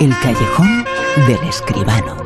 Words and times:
El 0.00 0.10
callejón 0.20 0.84
del 1.26 1.48
escribano. 1.48 2.16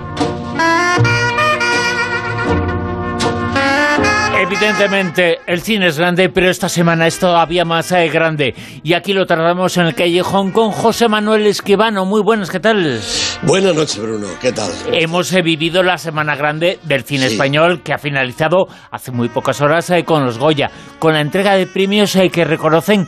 Evidentemente, 4.40 5.38
el 5.46 5.60
cine 5.62 5.86
es 5.88 5.98
grande, 5.98 6.28
pero 6.28 6.50
esta 6.50 6.68
semana 6.68 7.06
es 7.06 7.18
todavía 7.18 7.64
más 7.64 7.90
eh, 7.92 8.08
grande. 8.08 8.54
Y 8.82 8.92
aquí 8.92 9.12
lo 9.12 9.26
tratamos 9.26 9.76
en 9.78 9.86
el 9.86 9.94
callejón 9.94 10.52
con 10.52 10.70
José 10.70 11.08
Manuel 11.08 11.46
Escribano. 11.46 12.04
Muy 12.04 12.20
buenas, 12.22 12.50
¿qué 12.50 12.60
tal? 12.60 13.00
Buenas 13.42 13.74
noches, 13.74 13.98
Bruno. 13.98 14.26
¿Qué 14.40 14.52
tal? 14.52 14.70
Hemos 14.92 15.32
eh, 15.32 15.42
vivido 15.42 15.82
la 15.82 15.98
semana 15.98 16.36
grande 16.36 16.78
del 16.84 17.04
cine 17.04 17.28
Sí. 17.28 17.34
español 17.34 17.82
que 17.82 17.92
ha 17.94 17.98
finalizado 17.98 18.66
hace 18.90 19.12
muy 19.12 19.28
pocas 19.28 19.60
horas 19.60 19.88
eh, 19.90 20.04
con 20.04 20.24
los 20.24 20.38
Goya, 20.38 20.70
con 20.98 21.14
la 21.14 21.20
entrega 21.20 21.54
de 21.54 21.66
premios 21.66 22.14
eh, 22.16 22.28
que 22.30 22.44
reconocen 22.44 23.06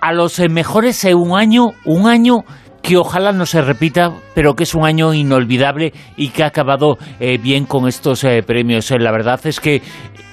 a 0.00 0.12
los 0.12 0.38
eh, 0.38 0.48
mejores 0.48 1.04
eh, 1.04 1.14
un 1.14 1.38
año, 1.38 1.68
un 1.84 2.08
año 2.08 2.38
que 2.82 2.96
ojalá 2.96 3.32
no 3.32 3.46
se 3.46 3.62
repita, 3.62 4.12
pero 4.34 4.54
que 4.54 4.64
es 4.64 4.74
un 4.74 4.84
año 4.84 5.12
inolvidable 5.14 5.92
y 6.16 6.30
que 6.30 6.42
ha 6.42 6.46
acabado 6.46 6.98
eh, 7.18 7.38
bien 7.38 7.66
con 7.66 7.88
estos 7.88 8.24
eh, 8.24 8.42
premios. 8.42 8.90
Eh, 8.90 8.98
la 8.98 9.12
verdad 9.12 9.40
es 9.44 9.60
que 9.60 9.82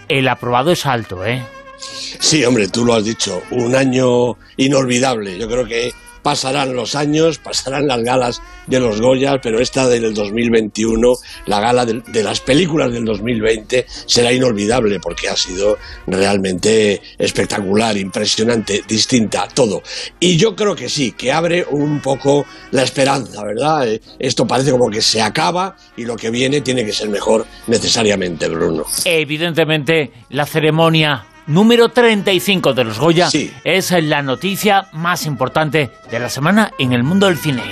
el 0.07 0.27
aprobado 0.27 0.71
es 0.71 0.85
alto, 0.85 1.25
¿eh? 1.25 1.41
Sí, 1.77 2.43
hombre, 2.43 2.67
tú 2.67 2.85
lo 2.85 2.93
has 2.93 3.05
dicho. 3.05 3.41
Un 3.51 3.75
año 3.75 4.37
inolvidable. 4.57 5.37
Yo 5.37 5.47
creo 5.47 5.65
que 5.65 5.91
pasarán 6.27 6.75
los 6.75 6.95
años, 6.95 7.37
pasarán 7.43 7.87
las 7.87 8.03
galas 8.03 8.41
de 8.65 8.81
los 8.81 8.99
Goya, 8.99 9.39
pero 9.41 9.61
esta 9.61 9.87
del 9.87 10.13
2021, 10.13 11.13
la 11.45 11.61
gala 11.61 11.85
de, 11.85 12.01
de 12.05 12.21
las 12.21 12.41
películas 12.41 12.91
del 12.91 13.05
2020, 13.05 13.85
será 14.05 14.33
inolvidable 14.33 14.99
porque 14.99 15.29
ha 15.29 15.37
sido 15.37 15.77
realmente 16.05 17.01
espectacular, 17.17 17.95
impresionante, 17.95 18.83
distinta, 18.85 19.47
todo. 19.47 19.81
Y 20.19 20.35
yo 20.35 20.53
creo 20.53 20.75
que 20.75 20.89
sí, 20.89 21.13
que 21.13 21.31
abre 21.31 21.65
un 21.69 22.01
poco 22.01 22.45
la 22.71 22.83
esperanza, 22.83 23.41
¿verdad? 23.45 23.87
Eh, 23.87 24.01
Esto 24.19 24.45
parece 24.45 24.71
como 24.71 24.89
que 24.89 25.01
se 25.01 25.21
acaba 25.21 25.77
y 25.95 26.03
lo 26.03 26.17
que 26.17 26.29
viene 26.29 26.59
tiene 26.59 26.83
que 26.85 26.91
ser 26.91 27.07
mejor 27.07 27.45
necesariamente, 27.67 28.49
Bruno. 28.49 28.83
Evidentemente, 29.05 30.11
la 30.29 30.45
ceremonia 30.45 31.25
número 31.47 31.89
35 31.89 32.73
de 32.73 32.83
los 32.83 32.99
Goya 32.99 33.29
Sí. 33.29 33.51
es 33.63 33.91
la 33.91 34.21
noticia 34.21 34.87
más 34.91 35.25
importante 35.25 35.91
de 36.11 36.19
la 36.19 36.29
semana 36.29 36.71
en 36.77 36.93
el 36.93 37.03
mundo 37.03 37.27
del 37.27 37.37
cine. 37.37 37.63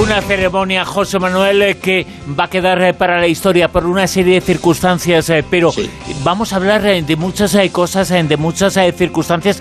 Una 0.00 0.22
ceremonia, 0.22 0.84
José 0.84 1.18
Manuel, 1.18 1.76
que 1.78 2.06
va 2.38 2.44
a 2.44 2.50
quedar 2.50 2.80
eh, 2.82 2.94
para 2.94 3.18
la 3.20 3.26
historia 3.26 3.68
por 3.68 3.84
una 3.86 4.06
serie 4.06 4.34
de 4.34 4.40
circunstancias, 4.40 5.28
eh, 5.30 5.44
pero 5.48 5.72
Sí. 5.72 5.90
vamos 6.22 6.52
a 6.52 6.56
hablar 6.56 6.86
eh, 6.86 7.02
de 7.02 7.16
muchas 7.16 7.56
cosas, 7.70 8.08
de 8.08 8.36
muchas 8.36 8.74
circunstancias, 8.96 9.60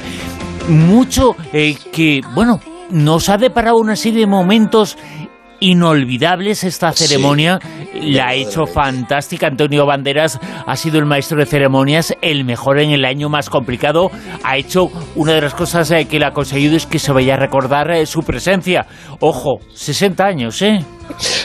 mucho 0.70 1.36
eh, 1.52 1.76
que, 1.92 2.22
bueno, 2.34 2.62
nos 2.90 3.30
ha 3.30 3.38
deparado 3.38 3.78
una 3.78 3.96
serie 3.96 4.22
de 4.22 4.28
momentos 4.28 4.98
inolvidables 5.60 6.64
esta 6.64 6.92
Sí. 6.94 7.08
ceremonia. 7.08 7.60
La 8.02 8.30
ha 8.30 8.34
hecho 8.36 8.66
fantástica. 8.66 9.48
Antonio 9.48 9.86
Banderas 9.86 10.40
ha 10.66 10.76
sido 10.76 11.00
el 11.00 11.06
maestro 11.06 11.38
de 11.38 11.46
ceremonias, 11.46 12.14
el 12.22 12.46
mejor 12.46 12.80
en 12.80 12.92
el 12.92 13.04
año 13.06 13.30
más 13.30 13.50
complicado. 13.50 14.12
Ha 14.44 14.58
hecho 14.58 14.90
una 15.16 15.34
de 15.34 15.42
las 15.42 15.54
cosas 15.54 15.90
eh, 15.92 16.06
que 16.10 16.20
le 16.20 16.26
ha 16.26 16.32
conseguido 16.32 16.76
es 16.78 16.86
que 16.86 17.00
se 17.00 17.12
vaya 17.12 17.34
a 17.34 17.38
recordar 17.38 17.92
eh, 17.92 18.06
su 18.06 18.22
presencia. 18.24 18.86
Ojo, 19.20 19.60
60 19.74 20.26
años, 20.26 20.62
¿eh? 20.62 20.80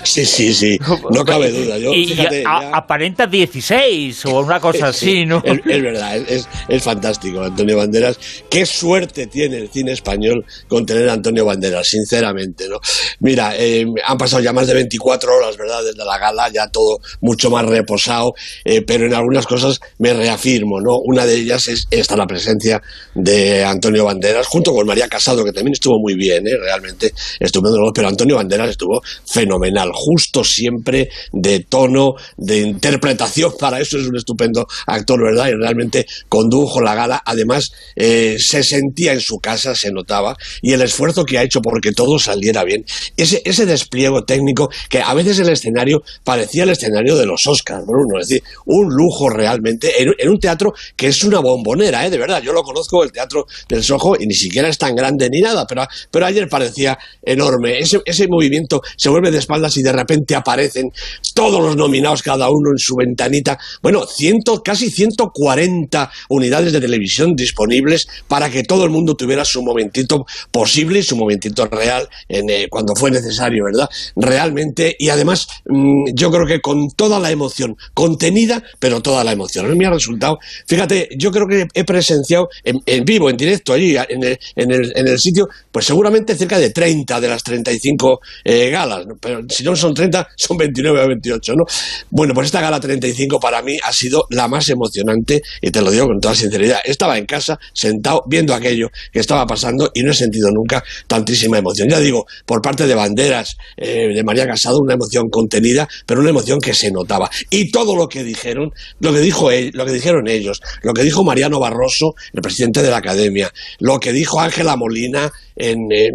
Sí, 0.02 0.26
sí, 0.26 0.52
sí, 0.52 0.78
no 1.10 1.24
cabe 1.24 1.50
duda. 1.50 1.78
Yo, 1.78 1.92
y 1.94 2.04
fíjate, 2.06 2.44
a- 2.46 2.76
aparenta 2.76 3.26
16 3.26 4.26
o 4.26 4.40
una 4.40 4.60
cosa 4.60 4.92
Sí, 4.92 5.06
así, 5.22 5.24
¿no? 5.24 5.40
Es, 5.42 5.58
es 5.66 5.82
verdad, 5.82 6.16
es, 6.16 6.30
es- 6.30 6.48
es 6.68 6.82
fantástico 6.82 7.42
Antonio 7.42 7.78
Banderas. 7.78 8.18
Qué 8.50 8.66
suerte 8.66 9.26
tiene 9.26 9.56
el 9.56 9.68
cine 9.70 9.92
español 9.92 10.44
con 10.68 10.84
tener 10.84 11.08
a 11.08 11.14
Antonio 11.14 11.46
Banderas, 11.46 11.86
sinceramente, 11.88 12.68
¿no? 12.68 12.76
Mira, 13.20 13.54
eh, 13.56 13.86
han 14.06 14.18
pasado 14.18 14.42
ya 14.42 14.52
más 14.52 14.66
de 14.66 14.74
24 14.74 15.34
horas, 15.34 15.56
¿verdad? 15.56 15.84
Desde 15.84 16.04
la 16.04 16.18
gala, 16.18 16.48
ya 16.52 16.68
todo 16.68 16.98
mucho 17.20 17.50
más 17.50 17.64
reposado, 17.66 18.32
eh, 18.64 18.82
pero 18.82 19.06
en 19.06 19.14
algunas 19.14 19.46
cosas 19.46 19.80
me 19.98 20.12
reafirmo, 20.12 20.80
¿no? 20.80 20.98
Una 21.04 21.26
de 21.26 21.36
ellas 21.36 21.68
es 21.68 21.86
esta, 21.90 22.16
la 22.16 22.26
presencia 22.26 22.82
de 23.14 23.64
Antonio 23.64 24.04
Banderas, 24.04 24.46
junto 24.46 24.72
con 24.72 24.86
María 24.86 25.08
Casado, 25.08 25.44
que 25.44 25.52
también 25.52 25.72
estuvo 25.72 25.98
muy 26.00 26.14
bien, 26.14 26.46
¿eh? 26.46 26.56
Realmente 26.58 27.12
estupendo, 27.40 27.78
pero 27.94 28.08
Antonio 28.08 28.36
Banderas 28.36 28.70
estuvo 28.70 29.02
fenomenal, 29.26 29.90
justo 29.92 30.44
siempre 30.44 31.08
de 31.32 31.60
tono, 31.60 32.14
de 32.36 32.60
interpretación, 32.60 33.52
para 33.58 33.80
eso 33.80 33.98
es 33.98 34.06
un 34.06 34.16
estupendo 34.16 34.66
actor, 34.86 35.22
¿verdad? 35.22 35.48
Y 35.48 35.52
realmente 35.52 36.06
condujo 36.28 36.80
la 36.80 36.94
gala, 36.94 37.22
además 37.24 37.70
eh, 37.96 38.36
se 38.38 38.62
sentía 38.62 39.12
en 39.12 39.20
su 39.20 39.38
casa, 39.38 39.74
se 39.74 39.90
notaba, 39.90 40.36
y 40.62 40.72
el 40.72 40.82
esfuerzo 40.82 41.24
que 41.24 41.38
ha 41.38 41.42
hecho 41.42 41.60
porque 41.60 41.92
todo 41.92 42.18
saliera 42.18 42.64
bien, 42.64 42.84
ese, 43.16 43.42
ese 43.44 43.66
despliegue 43.94 44.22
técnico 44.26 44.70
que 44.88 45.00
a 45.00 45.14
veces 45.14 45.38
el 45.38 45.48
escenario 45.48 46.02
parecía 46.22 46.64
el 46.64 46.70
escenario 46.70 47.16
de 47.16 47.26
los 47.26 47.46
Oscars, 47.46 47.84
Bruno, 47.86 48.20
es 48.20 48.28
decir, 48.28 48.42
un 48.66 48.88
lujo 48.88 49.28
realmente, 49.28 50.02
en, 50.02 50.12
en 50.18 50.28
un 50.28 50.38
teatro 50.38 50.74
que 50.96 51.08
es 51.08 51.24
una 51.24 51.40
bombonera, 51.40 52.06
¿eh? 52.06 52.10
de 52.10 52.18
verdad, 52.18 52.42
yo 52.42 52.52
lo 52.52 52.62
conozco, 52.62 53.02
el 53.02 53.12
Teatro 53.12 53.46
del 53.68 53.82
Soho, 53.82 54.16
y 54.18 54.26
ni 54.26 54.34
siquiera 54.34 54.68
es 54.68 54.78
tan 54.78 54.94
grande 54.94 55.28
ni 55.30 55.40
nada, 55.40 55.66
pero, 55.66 55.86
pero 56.10 56.26
ayer 56.26 56.48
parecía 56.48 56.98
enorme, 57.22 57.78
ese, 57.78 58.02
ese 58.04 58.26
movimiento 58.28 58.82
se 58.96 59.08
vuelve 59.08 59.30
de 59.30 59.38
espaldas 59.38 59.76
y 59.76 59.82
de 59.82 59.92
repente 59.92 60.34
aparecen 60.34 60.90
todos 61.34 61.62
los 61.62 61.76
nominados, 61.76 62.22
cada 62.22 62.50
uno 62.50 62.70
en 62.70 62.78
su 62.78 62.94
ventanita. 62.96 63.58
Bueno, 63.82 64.06
ciento, 64.06 64.62
casi 64.62 64.90
140 64.90 66.10
unidades 66.28 66.72
de 66.72 66.80
televisión 66.80 67.34
disponibles 67.34 68.06
para 68.28 68.50
que 68.50 68.62
todo 68.62 68.84
el 68.84 68.90
mundo 68.90 69.14
tuviera 69.14 69.44
su 69.44 69.62
momentito 69.62 70.24
posible 70.50 71.00
y 71.00 71.02
su 71.02 71.16
momentito 71.16 71.66
real 71.66 72.08
en, 72.28 72.48
eh, 72.50 72.68
cuando 72.70 72.94
fue 72.94 73.10
necesario, 73.10 73.64
¿verdad? 73.64 73.83
Realmente, 74.16 74.96
y 74.98 75.08
además 75.08 75.46
mm, 75.66 76.14
yo 76.14 76.30
creo 76.30 76.46
que 76.46 76.60
con 76.60 76.90
toda 76.90 77.18
la 77.18 77.30
emoción, 77.30 77.76
contenida, 77.94 78.62
pero 78.78 79.00
toda 79.00 79.24
la 79.24 79.32
emoción. 79.32 79.66
A 79.66 79.74
mí 79.74 79.84
ha 79.84 79.90
resultado, 79.90 80.38
fíjate, 80.66 81.08
yo 81.16 81.30
creo 81.30 81.46
que 81.46 81.66
he 81.74 81.84
presenciado 81.84 82.48
en, 82.64 83.04
vivo, 83.04 83.30
en 83.30 83.36
directo, 83.36 83.72
allí, 83.72 83.96
en 83.96 84.24
el, 84.24 84.38
en, 84.56 84.70
el, 84.70 84.92
en 84.96 85.08
el 85.08 85.18
sitio, 85.18 85.48
pues 85.70 85.86
seguramente 85.86 86.36
cerca 86.36 86.58
de 86.58 86.70
30 86.70 87.20
de 87.20 87.28
las 87.28 87.42
35 87.42 88.20
eh, 88.44 88.70
galas, 88.70 89.06
pero 89.20 89.42
si 89.48 89.64
no 89.64 89.74
son 89.76 89.94
30, 89.94 90.28
son 90.36 90.56
29 90.56 91.00
o 91.00 91.08
28, 91.08 91.54
¿no? 91.56 91.64
Bueno, 92.10 92.34
pues 92.34 92.46
esta 92.46 92.60
gala 92.60 92.80
35 92.80 93.40
para 93.40 93.62
mí 93.62 93.76
ha 93.82 93.92
sido 93.92 94.26
la 94.30 94.48
más 94.48 94.68
emocionante 94.68 95.42
y 95.60 95.70
te 95.70 95.80
lo 95.80 95.90
digo 95.90 96.06
con 96.06 96.20
toda 96.20 96.34
sinceridad. 96.34 96.78
Estaba 96.84 97.18
en 97.18 97.26
casa, 97.26 97.58
sentado, 97.72 98.22
viendo 98.26 98.54
aquello 98.54 98.90
que 99.12 99.20
estaba 99.20 99.46
pasando 99.46 99.90
y 99.94 100.02
no 100.02 100.12
he 100.12 100.14
sentido 100.14 100.50
nunca 100.50 100.82
tantísima 101.06 101.58
emoción. 101.58 101.88
Ya 101.88 102.00
digo, 102.00 102.26
por 102.46 102.62
parte 102.62 102.86
de 102.86 102.94
Banderas, 102.94 103.56
eh, 103.76 104.08
de 104.14 104.22
María 104.24 104.46
Casado, 104.46 104.78
una 104.80 104.94
emoción 104.94 105.28
contenida, 105.30 105.88
pero 106.06 106.20
una 106.20 106.30
emoción 106.30 106.60
que 106.60 106.74
se 106.74 106.90
notaba. 106.90 107.30
Y 107.50 107.70
todo 107.70 107.96
lo 107.96 108.08
que 108.08 108.24
dijeron, 108.24 108.72
lo 109.00 109.12
que, 109.12 109.20
dijo 109.20 109.50
él, 109.50 109.70
lo 109.74 109.84
que 109.86 109.92
dijeron 109.92 110.28
ellos, 110.28 110.60
lo 110.82 110.92
que 110.92 111.02
dijo 111.02 111.24
Mariano 111.24 111.58
Barroso, 111.60 112.14
el 112.32 112.42
presidente 112.42 112.82
de 112.82 112.90
la 112.90 112.98
Academia, 112.98 113.52
lo 113.78 113.98
que 114.00 114.12
dijo 114.12 114.40
Ángela 114.40 114.76
Molina 114.76 115.32
en, 115.56 115.78
en- 115.92 116.14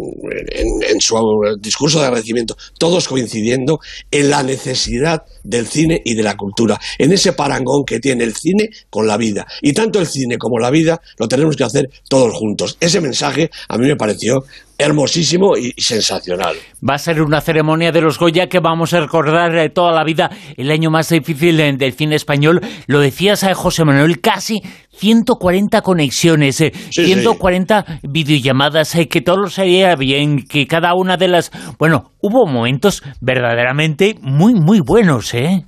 en- 0.52 0.82
en 0.90 1.00
su 1.00 1.16
discurso 1.60 1.98
de 2.00 2.06
agradecimiento, 2.06 2.56
todos 2.78 3.08
coincidiendo 3.08 3.80
en 4.10 4.30
la 4.30 4.42
necesidad 4.42 5.22
del 5.42 5.66
cine 5.66 6.02
y 6.04 6.14
de 6.14 6.22
la 6.22 6.36
cultura, 6.36 6.78
en 6.98 7.12
ese 7.12 7.32
parangón 7.32 7.84
que 7.84 8.00
tiene 8.00 8.24
el 8.24 8.34
cine 8.34 8.68
con 8.90 9.06
la 9.06 9.16
vida. 9.16 9.46
Y 9.62 9.72
tanto 9.72 9.98
el 10.00 10.06
cine 10.06 10.36
como 10.36 10.58
la 10.58 10.70
vida 10.70 11.00
lo 11.18 11.26
tenemos 11.28 11.56
que 11.56 11.64
hacer 11.64 11.88
todos 12.08 12.34
juntos. 12.34 12.76
Ese 12.80 13.00
mensaje 13.00 13.50
a 13.68 13.78
mí 13.78 13.86
me 13.86 13.96
pareció 13.96 14.44
hermosísimo 14.80 15.56
y 15.56 15.72
sensacional. 15.80 16.56
Va 16.88 16.94
a 16.94 16.98
ser 16.98 17.22
una 17.22 17.40
ceremonia 17.40 17.92
de 17.92 18.00
los 18.00 18.18
Goya 18.18 18.48
que 18.48 18.60
vamos 18.60 18.92
a 18.94 19.00
recordar 19.00 19.56
eh, 19.56 19.70
toda 19.70 19.92
la 19.92 20.04
vida, 20.04 20.30
el 20.56 20.70
año 20.70 20.90
más 20.90 21.08
difícil 21.08 21.60
eh, 21.60 21.72
del 21.76 21.92
cine 21.92 22.16
español. 22.16 22.60
Lo 22.86 23.00
decías 23.00 23.44
a 23.44 23.54
José 23.54 23.84
Manuel, 23.84 24.20
casi 24.20 24.62
140 25.00 25.80
conexiones, 25.82 26.60
eh, 26.60 26.72
Sí, 26.90 27.06
140 27.06 28.00
videollamadas, 28.02 28.94
eh, 28.96 29.08
que 29.08 29.20
todo 29.20 29.38
lo 29.38 29.48
sería 29.48 29.94
bien, 29.96 30.44
que 30.46 30.66
cada 30.66 30.94
una 30.94 31.16
de 31.16 31.28
las... 31.28 31.50
Bueno, 31.78 32.12
hubo 32.20 32.46
momentos 32.46 33.02
verdaderamente 33.20 34.16
muy, 34.20 34.54
muy 34.54 34.80
buenos, 34.80 35.32
¿eh? 35.34 35.64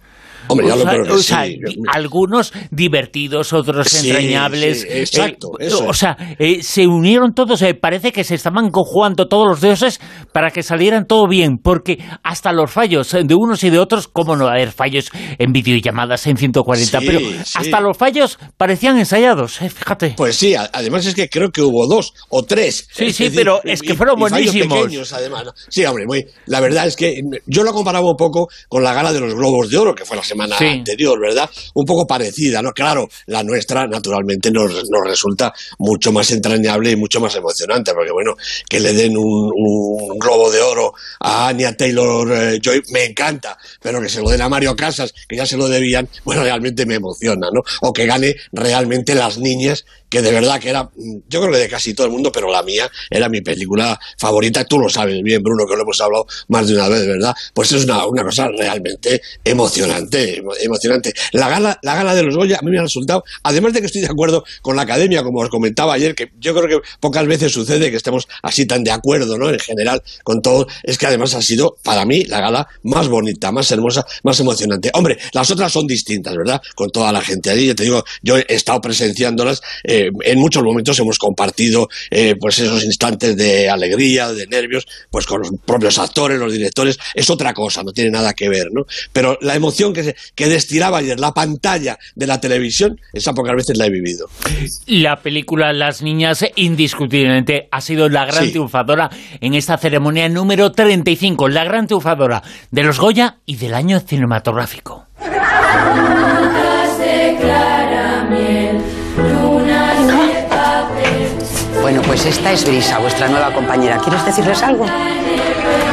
Hombre, 0.52 0.66
ya 0.68 0.74
O 0.74 0.76
lo 0.76 0.82
sea, 0.84 0.92
creo 0.92 1.04
que 1.06 1.12
o 1.12 1.18
sea, 1.18 1.44
sí. 1.44 1.58
di- 1.64 1.76
algunos 1.92 2.52
divertidos, 2.70 3.52
otros 3.52 3.88
Sí, 3.88 4.08
entrañables. 4.10 4.82
sí, 4.82 4.88
exacto, 4.90 5.50
Eh, 5.58 5.66
eso 5.66 5.86
o 5.86 5.94
sea, 5.94 6.16
eh, 6.38 6.62
se 6.62 6.86
unieron 6.86 7.34
todos, 7.34 7.62
eh, 7.62 7.74
parece 7.74 8.12
que 8.12 8.24
se 8.24 8.34
estaban 8.34 8.70
conjugando 8.70 9.28
todos 9.28 9.46
los 9.48 9.60
dioses 9.60 10.00
para 10.32 10.50
que 10.50 10.62
salieran 10.62 11.06
todo 11.06 11.26
bien, 11.28 11.58
porque 11.62 11.98
hasta 12.22 12.52
los 12.52 12.70
fallos 12.70 13.10
de 13.12 13.34
unos 13.34 13.62
y 13.64 13.70
de 13.70 13.78
otros, 13.78 14.08
¿cómo 14.08 14.36
no 14.36 14.44
va 14.44 14.52
a 14.52 14.54
haber 14.54 14.72
fallos 14.72 15.10
en 15.38 15.52
videollamadas 15.52 16.26
en 16.26 16.36
140? 16.36 17.00
Sí, 17.00 17.06
pero 17.06 17.20
hasta 17.56 17.80
los 17.80 17.96
fallos 17.96 18.38
parecían 18.56 18.98
ensayados, 18.98 19.60
eh, 19.62 19.70
fíjate. 19.70 20.14
Pues 20.16 20.36
sí, 20.36 20.54
además 20.54 21.06
es 21.06 21.14
que 21.14 21.28
creo 21.28 21.50
que 21.50 21.62
hubo 21.62 21.86
dos 21.86 22.12
o 22.28 22.42
tres. 22.44 22.88
Sí, 22.92 23.06
Es 23.06 23.16
sí, 23.16 23.24
decir, 23.24 23.38
pero 23.38 23.60
es 23.64 23.82
que 23.82 23.94
fueron 23.94 24.16
y 24.18 24.20
buenísimos. 24.20 24.78
pequeños, 24.78 25.12
además. 25.12 25.44
Sí, 25.68 25.84
hombre, 25.84 26.04
muy, 26.06 26.26
la 26.46 26.60
verdad 26.60 26.86
es 26.86 26.96
que 26.96 27.20
yo 27.46 27.62
lo 27.64 27.72
comparaba 27.72 28.08
un 28.10 28.16
poco 28.16 28.48
con 28.68 28.82
la 28.82 28.92
gala 28.92 29.12
de 29.12 29.20
los 29.20 29.34
Globos 29.34 29.70
de 29.70 29.78
Oro, 29.78 29.94
que 29.94 30.04
fue 30.04 30.16
la 30.16 30.22
semana 30.22 30.41
semana 30.46 30.72
anterior, 30.72 31.18
¿verdad? 31.20 31.48
Un 31.74 31.84
poco 31.84 32.06
parecida, 32.06 32.62
¿no? 32.62 32.72
Claro, 32.72 33.08
la 33.26 33.42
nuestra, 33.42 33.86
naturalmente, 33.86 34.50
nos, 34.50 34.72
nos 34.90 35.04
resulta 35.04 35.52
mucho 35.78 36.12
más 36.12 36.30
entrañable 36.30 36.90
y 36.90 36.96
mucho 36.96 37.20
más 37.20 37.34
emocionante, 37.34 37.92
porque 37.94 38.12
bueno, 38.12 38.34
que 38.68 38.80
le 38.80 38.92
den 38.92 39.16
un, 39.16 39.50
globo 40.18 40.50
de 40.50 40.60
oro 40.60 40.92
a 41.20 41.48
Anya 41.48 41.76
Taylor 41.76 42.30
eh, 42.32 42.58
Joy 42.62 42.82
me 42.90 43.04
encanta, 43.04 43.56
pero 43.80 44.00
que 44.00 44.08
se 44.08 44.20
lo 44.20 44.30
den 44.30 44.42
a 44.42 44.48
Mario 44.48 44.76
Casas, 44.76 45.12
que 45.28 45.36
ya 45.36 45.46
se 45.46 45.56
lo 45.56 45.68
debían, 45.68 46.08
bueno, 46.24 46.42
realmente 46.42 46.86
me 46.86 46.94
emociona, 46.94 47.48
¿no? 47.52 47.62
O 47.80 47.92
que 47.92 48.06
gane 48.06 48.36
realmente 48.52 49.14
las 49.14 49.38
niñas 49.38 49.84
que 50.12 50.20
de 50.20 50.30
verdad 50.30 50.60
que 50.60 50.68
era, 50.68 50.90
yo 51.26 51.40
creo 51.40 51.50
que 51.50 51.58
de 51.58 51.68
casi 51.70 51.94
todo 51.94 52.06
el 52.06 52.12
mundo, 52.12 52.30
pero 52.30 52.52
la 52.52 52.62
mía 52.62 52.90
era 53.08 53.30
mi 53.30 53.40
película 53.40 53.98
favorita, 54.18 54.62
tú 54.66 54.78
lo 54.78 54.90
sabes 54.90 55.22
bien, 55.22 55.42
Bruno, 55.42 55.64
que 55.66 55.74
lo 55.74 55.84
hemos 55.84 55.98
hablado 56.02 56.26
más 56.48 56.68
de 56.68 56.74
una 56.74 56.86
vez, 56.90 57.06
¿verdad? 57.06 57.34
Pues 57.54 57.72
es 57.72 57.84
una, 57.84 58.04
una 58.04 58.22
cosa 58.22 58.46
realmente 58.48 59.22
emocionante, 59.42 60.31
emocionante. 60.60 61.12
La 61.32 61.48
gala, 61.48 61.78
la 61.82 61.94
gala 61.94 62.14
de 62.14 62.22
los 62.22 62.36
Goya 62.36 62.58
a 62.60 62.64
mí 62.64 62.70
me 62.70 62.78
ha 62.78 62.82
resultado, 62.82 63.24
además 63.42 63.72
de 63.72 63.80
que 63.80 63.86
estoy 63.86 64.02
de 64.02 64.08
acuerdo 64.08 64.44
con 64.62 64.76
la 64.76 64.82
academia, 64.82 65.22
como 65.22 65.40
os 65.40 65.48
comentaba 65.48 65.94
ayer, 65.94 66.14
que 66.14 66.30
yo 66.38 66.54
creo 66.54 66.80
que 66.80 66.88
pocas 67.00 67.26
veces 67.26 67.52
sucede 67.52 67.90
que 67.90 67.96
estemos 67.96 68.28
así 68.42 68.66
tan 68.66 68.84
de 68.84 68.90
acuerdo, 68.90 69.38
¿no? 69.38 69.50
En 69.50 69.58
general, 69.58 70.02
con 70.24 70.42
todo, 70.42 70.66
es 70.82 70.98
que 70.98 71.06
además 71.06 71.34
ha 71.34 71.42
sido, 71.42 71.76
para 71.82 72.04
mí, 72.04 72.24
la 72.24 72.40
gala 72.40 72.68
más 72.82 73.08
bonita, 73.08 73.52
más 73.52 73.70
hermosa, 73.70 74.04
más 74.22 74.38
emocionante. 74.40 74.90
Hombre, 74.94 75.18
las 75.32 75.50
otras 75.50 75.72
son 75.72 75.86
distintas, 75.86 76.36
¿verdad? 76.36 76.60
Con 76.74 76.90
toda 76.90 77.12
la 77.12 77.20
gente 77.20 77.50
allí, 77.50 77.66
yo 77.66 77.74
te 77.74 77.84
digo, 77.84 78.04
yo 78.22 78.36
he 78.36 78.46
estado 78.48 78.80
presenciándolas, 78.80 79.60
eh, 79.84 80.10
en 80.22 80.38
muchos 80.38 80.62
momentos 80.62 80.98
hemos 80.98 81.18
compartido 81.18 81.88
eh, 82.10 82.34
pues 82.38 82.58
esos 82.58 82.84
instantes 82.84 83.36
de 83.36 83.68
alegría, 83.68 84.32
de 84.32 84.46
nervios, 84.46 84.86
pues 85.10 85.26
con 85.26 85.40
los 85.40 85.50
propios 85.64 85.98
actores, 85.98 86.38
los 86.38 86.52
directores, 86.52 86.98
es 87.14 87.30
otra 87.30 87.54
cosa, 87.54 87.82
no 87.82 87.92
tiene 87.92 88.10
nada 88.10 88.34
que 88.34 88.48
ver, 88.48 88.68
¿no? 88.72 88.84
Pero 89.12 89.38
la 89.40 89.54
emoción 89.54 89.92
que, 89.92 90.04
se, 90.04 90.11
que 90.34 90.48
destilaba 90.48 90.98
ayer 90.98 91.18
la 91.18 91.32
pantalla 91.32 91.98
de 92.14 92.26
la 92.26 92.40
televisión, 92.40 93.00
esa 93.12 93.32
pocas 93.32 93.56
veces 93.56 93.76
la 93.78 93.86
he 93.86 93.90
vivido. 93.90 94.28
La 94.86 95.16
película 95.16 95.72
Las 95.72 96.02
Niñas, 96.02 96.44
indiscutiblemente, 96.56 97.68
ha 97.70 97.80
sido 97.80 98.08
la 98.08 98.24
gran 98.24 98.50
triunfadora 98.50 99.10
en 99.40 99.54
esta 99.54 99.78
ceremonia 99.78 100.28
número 100.28 100.72
35, 100.72 101.48
la 101.48 101.64
gran 101.64 101.86
triunfadora 101.86 102.42
de 102.70 102.82
los 102.82 102.98
Goya 102.98 103.38
y 103.46 103.56
del 103.56 103.74
año 103.74 104.00
cinematográfico. 104.00 105.06
Bueno, 111.80 112.00
pues 112.02 112.24
esta 112.26 112.52
es 112.52 112.64
Brisa, 112.64 112.98
vuestra 112.98 113.28
nueva 113.28 113.52
compañera. 113.52 113.98
¿Quieres 113.98 114.24
decirles 114.24 114.62
algo? 114.62 114.86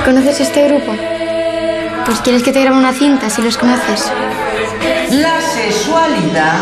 ¿Conoces 0.05 0.39
este 0.39 0.67
grupo? 0.67 1.18
Pues 2.09 2.21
quieres 2.21 2.41
que 2.41 2.51
te 2.51 2.61
grabe 2.61 2.75
una 2.75 2.91
cinta 2.91 3.29
si 3.29 3.39
los 3.43 3.55
conoces. 3.55 4.11
La 5.11 5.39
sexualidad 5.39 6.57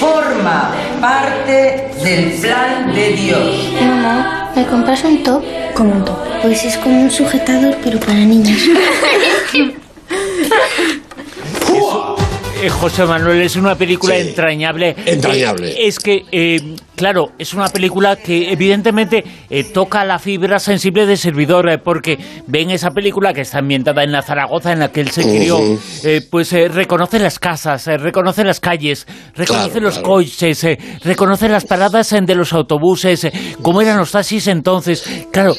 forma 0.00 0.72
parte 0.98 1.90
del 2.02 2.32
plan 2.40 2.90
de 2.94 3.08
Dios. 3.10 3.72
Mamá, 3.78 4.52
¿me 4.56 4.64
compras 4.64 5.04
un 5.04 5.22
top? 5.22 5.44
¿Cómo 5.74 5.92
un 5.92 6.06
top? 6.06 6.16
Pues 6.40 6.64
es 6.64 6.78
como 6.78 7.02
un 7.02 7.10
sujetador, 7.10 7.76
pero 7.84 8.00
para 8.00 8.14
niños. 8.14 8.58
Eh, 12.62 12.70
José 12.70 13.04
Manuel, 13.04 13.42
es 13.42 13.56
una 13.56 13.74
película 13.74 14.16
entrañable. 14.16 14.96
Entrañable. 15.04 15.72
Eh, 15.72 15.88
es 15.88 15.98
que, 15.98 16.24
eh, 16.32 16.74
claro, 16.94 17.32
es 17.38 17.52
una 17.52 17.68
película 17.68 18.16
que 18.16 18.50
evidentemente 18.50 19.22
toca 19.74 20.04
la 20.06 20.18
fibra 20.18 20.58
sensible 20.58 21.04
de 21.04 21.18
servidor, 21.18 21.66
porque 21.84 22.18
ven 22.46 22.70
esa 22.70 22.92
película 22.92 23.34
que 23.34 23.42
está 23.42 23.58
ambientada 23.58 24.02
en 24.04 24.12
la 24.12 24.22
Zaragoza 24.22 24.72
en 24.72 24.78
la 24.78 24.90
que 24.90 25.02
él 25.02 25.10
se 25.10 25.22
crió, 25.22 25.58
pues 26.30 26.52
reconoce 26.52 27.18
las 27.18 27.38
casas, 27.38 27.86
reconoce 27.86 28.42
las 28.42 28.60
calles, 28.60 29.06
reconoce 29.34 29.80
los 29.80 29.98
coches, 29.98 30.66
reconoce 31.04 31.48
las 31.48 31.64
paradas 31.66 32.10
de 32.10 32.34
los 32.34 32.52
autobuses, 32.54 33.28
cómo 33.60 33.82
eran 33.82 33.98
los 33.98 34.12
taxis 34.12 34.46
entonces. 34.48 35.26
Claro, 35.30 35.54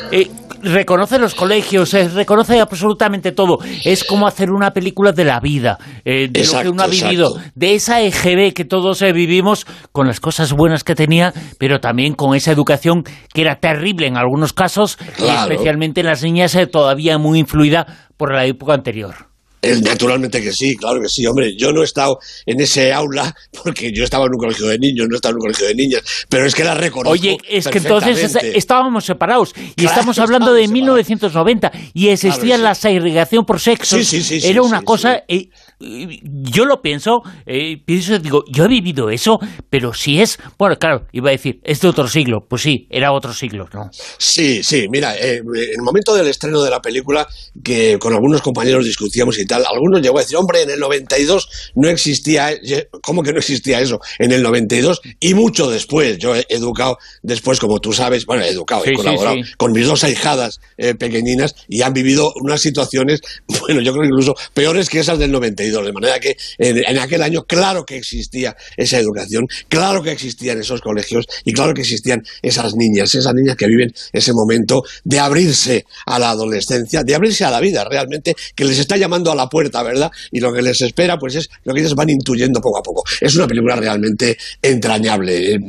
reconoce 0.62 1.20
los 1.20 1.36
colegios, 1.36 1.94
reconoce 2.14 2.60
absolutamente 2.60 3.32
todo. 3.32 3.60
Es 3.84 4.04
como 4.04 4.28
hacer 4.28 4.52
una 4.52 4.72
película 4.72 5.12
de 5.12 5.26
la 5.26 5.40
vida, 5.40 5.78
de 6.04 6.30
lo 6.52 6.62
que 6.62 6.70
uno 6.70 6.84
ha 6.84 6.88
vivido, 6.88 7.38
de 7.56 7.76
esa 7.76 8.02
EGB 8.02 8.54
que 8.54 8.66
todos 8.66 9.02
eh, 9.02 9.14
vivimos, 9.14 9.66
con 9.92 10.08
las 10.08 10.20
cosas 10.20 10.54
buenas 10.54 10.84
que 10.84 10.96
tenía, 10.96 11.34
pero 11.60 11.80
también 11.80 12.14
con 12.14 12.36
esa 12.36 12.52
educación 12.52 13.04
que 13.34 13.42
era 13.42 13.60
terrible 13.60 14.08
en 14.08 14.18
algunos 14.18 14.54
casos, 14.54 14.98
y 15.20 15.26
especialmente 15.26 16.02
en 16.02 16.08
las 16.08 16.24
niñas 16.24 16.56
eh, 16.56 16.68
todavía 16.68 17.18
muy 17.18 17.40
influida 17.40 18.10
por 18.18 18.34
la 18.34 18.46
época 18.46 18.74
anterior. 18.74 19.28
Naturalmente 19.62 20.42
que 20.42 20.54
sí, 20.54 20.76
claro 20.76 21.02
que 21.02 21.10
sí, 21.10 21.26
hombre. 21.26 21.56
Yo 21.58 21.72
no 21.72 21.82
he 21.82 21.86
estado 21.86 22.20
en 22.46 22.62
ese 22.62 22.94
aula 22.94 23.36
porque 23.64 23.92
yo 23.94 24.04
estaba 24.04 24.26
en 24.26 24.32
un 24.34 24.40
colegio 24.40 24.68
de 24.68 24.78
niños, 24.78 25.08
no 25.10 25.16
estaba 25.16 25.32
en 25.32 25.38
un 25.38 25.42
colegio 25.42 25.68
de 25.68 25.76
niñas, 25.76 26.02
pero 26.30 26.46
es 26.46 26.54
que 26.56 26.64
la 26.64 26.76
reconozco. 26.76 27.12
Oye, 27.12 27.38
es 27.50 27.68
que 27.68 27.80
entonces 27.80 28.36
estábamos 28.54 29.06
separados 29.06 29.54
y 29.76 29.86
estamos 29.86 30.20
hablando 30.20 30.54
de 30.54 30.68
1990 30.68 31.72
y 31.94 32.10
existía 32.10 32.58
la 32.58 32.76
segregación 32.76 33.46
por 33.46 33.60
sexo. 33.60 33.98
Era 34.44 34.62
una 34.62 34.82
cosa. 34.82 35.24
Eh, 35.28 35.50
yo 35.80 36.66
lo 36.66 36.82
pienso, 36.82 37.22
eh, 37.46 37.78
pienso, 37.86 38.18
digo, 38.18 38.44
yo 38.52 38.66
he 38.66 38.68
vivido 38.68 39.10
eso, 39.10 39.40
pero 39.70 39.94
si 39.94 40.20
es, 40.20 40.40
bueno, 40.58 40.76
claro, 40.78 41.06
iba 41.12 41.30
a 41.30 41.32
decir, 41.32 41.60
es 41.64 41.82
de 41.82 41.88
otro 41.88 42.08
siglo, 42.08 42.40
pues 42.50 42.64
sí, 42.64 42.88
era 42.90 43.12
otro 43.12 43.32
siglo, 43.32 43.68
¿no? 43.72 43.90
Sí, 44.18 44.64
sí, 44.64 44.88
mira, 44.90 45.16
eh, 45.16 45.38
en 45.38 45.78
el 45.78 45.84
momento 45.84 46.16
del 46.16 46.28
estreno 46.28 46.64
de 46.64 46.72
la 46.72 46.82
película, 46.82 47.28
que 47.64 48.00
con 48.00 48.14
algunos 48.14 48.42
compañeros 48.42 48.86
discutíamos 48.86 49.38
y 49.38 49.46
tal, 49.48 49.66
algunos 49.66 50.02
llegó 50.02 50.20
a 50.20 50.22
decir, 50.22 50.38
hombre, 50.38 50.62
en 50.62 50.70
el 50.70 50.80
92 50.80 51.72
no 51.76 51.90
existía, 51.90 52.52
eh, 52.52 52.90
¿cómo 53.02 53.24
que 53.24 53.32
no 53.32 53.40
existía 53.40 53.80
eso? 53.80 54.00
En 54.20 54.32
el 54.32 54.44
92 54.44 55.02
y 55.20 55.34
mucho 55.34 55.70
después, 55.70 56.18
yo 56.18 56.36
he 56.36 56.46
educado 56.50 56.98
después, 57.22 57.60
como 57.60 57.80
tú 57.80 57.94
sabes, 57.94 58.26
bueno, 58.26 58.44
he 58.44 58.50
educado, 58.50 58.86
he 58.86 58.94
colaborado 58.94 59.38
con 59.58 59.72
mis 59.72 59.88
dos 59.88 60.04
ahijadas 60.04 60.60
pequeñinas 61.00 61.56
y 61.68 61.82
han 61.82 61.94
vivido 61.94 62.32
unas 62.42 62.62
situaciones, 62.62 63.22
bueno, 63.48 63.82
yo 63.82 63.94
creo 63.94 64.06
incluso 64.06 64.36
peores 64.54 64.90
que 64.90 65.00
esas 65.00 65.20
del 65.20 65.32
92 65.32 65.86
de 65.86 65.94
manera 65.94 66.20
que 66.20 66.36
en, 66.58 66.98
aquel 66.98 67.22
año, 67.22 67.44
claro 67.44 67.86
que 67.86 67.98
existía 67.98 68.56
esa 68.76 69.00
educación, 69.00 69.48
claro 69.68 70.02
que 70.04 70.12
existían 70.12 70.60
esos 70.60 70.82
colegios 70.82 71.26
y 71.44 71.54
claro 71.54 71.74
que 71.74 71.82
existían 71.82 72.24
esas 72.42 72.76
niñas, 72.76 73.14
esas 73.14 73.34
niñas 73.34 73.56
que 73.56 73.68
viven 73.68 73.94
ese 74.12 74.34
momento 74.34 74.84
de 75.04 75.20
abrirse 75.20 75.86
a 76.06 76.20
la 76.20 76.32
adolescencia, 76.32 77.04
de 77.04 77.16
abrirse 77.16 77.46
a 77.46 77.52
la 77.52 77.60
vida 77.60 77.84
realmente, 77.84 78.36
que 78.56 78.66
les 78.66 78.80
está 78.80 78.98
llamando 78.98 79.32
a 79.32 79.36
la 79.38 79.48
puerta, 79.48 79.84
¿verdad? 79.84 80.12
Y 80.32 80.40
lo 80.40 80.52
que 80.54 80.62
les 80.62 80.82
espera, 80.82 81.18
pues 81.18 81.36
es 81.36 81.50
lo 81.64 81.74
que 81.74 81.82
ellos 81.82 81.96
van 81.96 82.10
intuyendo 82.10 82.60
poco 82.62 82.80
a 82.80 82.84
poco. 82.84 83.04
Es 83.22 83.36
una 83.36 83.48
película 83.48 83.76
realmente 83.76 84.38
entrañable. 84.62 85.54
Eh, 85.54 85.60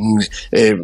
eh, 0.53 0.75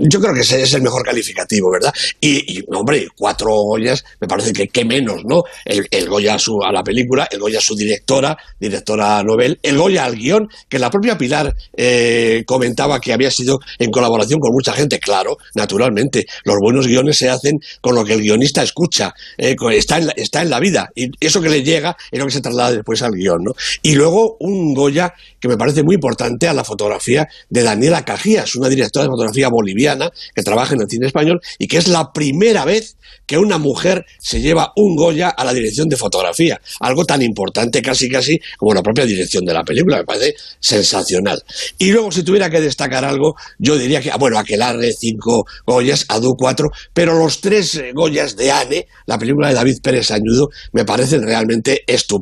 yo 0.00 0.20
creo 0.20 0.34
que 0.34 0.40
ese 0.40 0.62
es 0.62 0.74
el 0.74 0.82
mejor 0.82 1.04
calificativo, 1.04 1.70
¿verdad? 1.70 1.92
Y, 2.20 2.62
hombre, 2.74 3.08
cuatro 3.16 3.50
Goyas, 3.52 4.04
me 4.20 4.28
parece 4.28 4.52
que 4.52 4.68
qué 4.68 4.84
menos, 4.84 5.24
¿no? 5.24 5.42
El, 5.64 6.08
Goya 6.08 6.34
a, 6.34 6.38
su, 6.38 6.62
a 6.62 6.72
la 6.72 6.82
película, 6.82 7.28
el 7.30 7.38
Goya 7.38 7.58
a 7.58 7.62
su 7.62 7.74
directora, 7.74 8.36
directora 8.58 9.22
Nobel, 9.22 9.58
el 9.62 9.78
Goya 9.78 10.04
al 10.04 10.16
guion, 10.16 10.48
que 10.68 10.78
la 10.78 10.90
propia 10.90 11.16
Pilar 11.16 11.54
eh, 11.76 12.42
comentaba 12.46 13.00
que 13.00 13.12
había 13.12 13.30
sido 13.30 13.60
en 13.78 13.90
colaboración 13.90 14.40
con 14.40 14.52
mucha 14.52 14.72
gente. 14.72 14.98
Claro, 14.98 15.38
naturalmente, 15.54 16.26
los 16.44 16.56
buenos 16.60 16.86
guiones 16.86 17.18
se 17.18 17.28
hacen 17.28 17.60
con 17.80 17.94
lo 17.94 18.04
que 18.04 18.14
el 18.14 18.20
guionista 18.20 18.62
escucha, 18.62 19.14
está, 19.36 19.98
en 19.98 20.06
la, 20.06 20.12
está 20.12 20.42
en 20.42 20.50
la 20.50 20.60
vida, 20.60 20.90
y 20.94 21.10
eso 21.20 21.40
que 21.40 21.48
le 21.48 21.62
llega 21.62 21.96
es 22.10 22.18
lo 22.18 22.26
que 22.26 22.31
se 22.32 22.40
traslada 22.40 22.72
después 22.72 23.02
al 23.02 23.12
guion. 23.12 23.44
¿no? 23.44 23.52
Y 23.82 23.94
luego 23.94 24.36
un 24.40 24.74
Goya 24.74 25.14
que 25.40 25.48
me 25.48 25.56
parece 25.56 25.82
muy 25.82 25.96
importante 25.96 26.48
a 26.48 26.54
la 26.54 26.64
fotografía 26.64 27.28
de 27.50 27.62
Daniela 27.62 28.04
Cajías, 28.04 28.54
una 28.54 28.68
directora 28.68 29.04
de 29.04 29.10
fotografía 29.10 29.48
boliviana 29.48 30.10
que 30.34 30.42
trabaja 30.42 30.74
en 30.74 30.82
el 30.82 30.88
cine 30.88 31.06
español 31.06 31.40
y 31.58 31.66
que 31.66 31.78
es 31.78 31.88
la 31.88 32.12
primera 32.12 32.64
vez 32.64 32.96
que 33.26 33.38
una 33.38 33.58
mujer 33.58 34.04
se 34.18 34.40
lleva 34.40 34.72
un 34.76 34.96
Goya 34.96 35.28
a 35.30 35.44
la 35.44 35.52
dirección 35.52 35.88
de 35.88 35.96
fotografía, 35.96 36.60
algo 36.80 37.04
tan 37.04 37.22
importante 37.22 37.82
casi 37.82 38.08
casi 38.08 38.38
como 38.56 38.74
la 38.74 38.82
propia 38.82 39.04
dirección 39.04 39.44
de 39.44 39.52
la 39.52 39.64
película, 39.64 39.98
me 39.98 40.04
parece 40.04 40.34
sensacional. 40.60 41.42
Y 41.78 41.90
luego, 41.92 42.12
si 42.12 42.22
tuviera 42.22 42.50
que 42.50 42.60
destacar 42.60 43.04
algo, 43.04 43.34
yo 43.58 43.76
diría 43.76 44.00
que, 44.00 44.10
ah, 44.10 44.16
bueno, 44.18 44.38
Aquelarre, 44.38 44.92
cinco 44.92 45.44
Goyas, 45.66 46.04
Adu 46.08 46.34
cuatro, 46.36 46.68
pero 46.92 47.18
los 47.18 47.40
tres 47.40 47.74
eh, 47.76 47.92
Goyas 47.94 48.36
de 48.36 48.50
Anne, 48.50 48.86
la 49.06 49.18
película 49.18 49.48
de 49.48 49.54
David 49.54 49.78
Pérez 49.82 50.10
Añudo, 50.10 50.48
me 50.72 50.84
parecen 50.84 51.22
realmente 51.22 51.82
estupendos. 51.86 52.21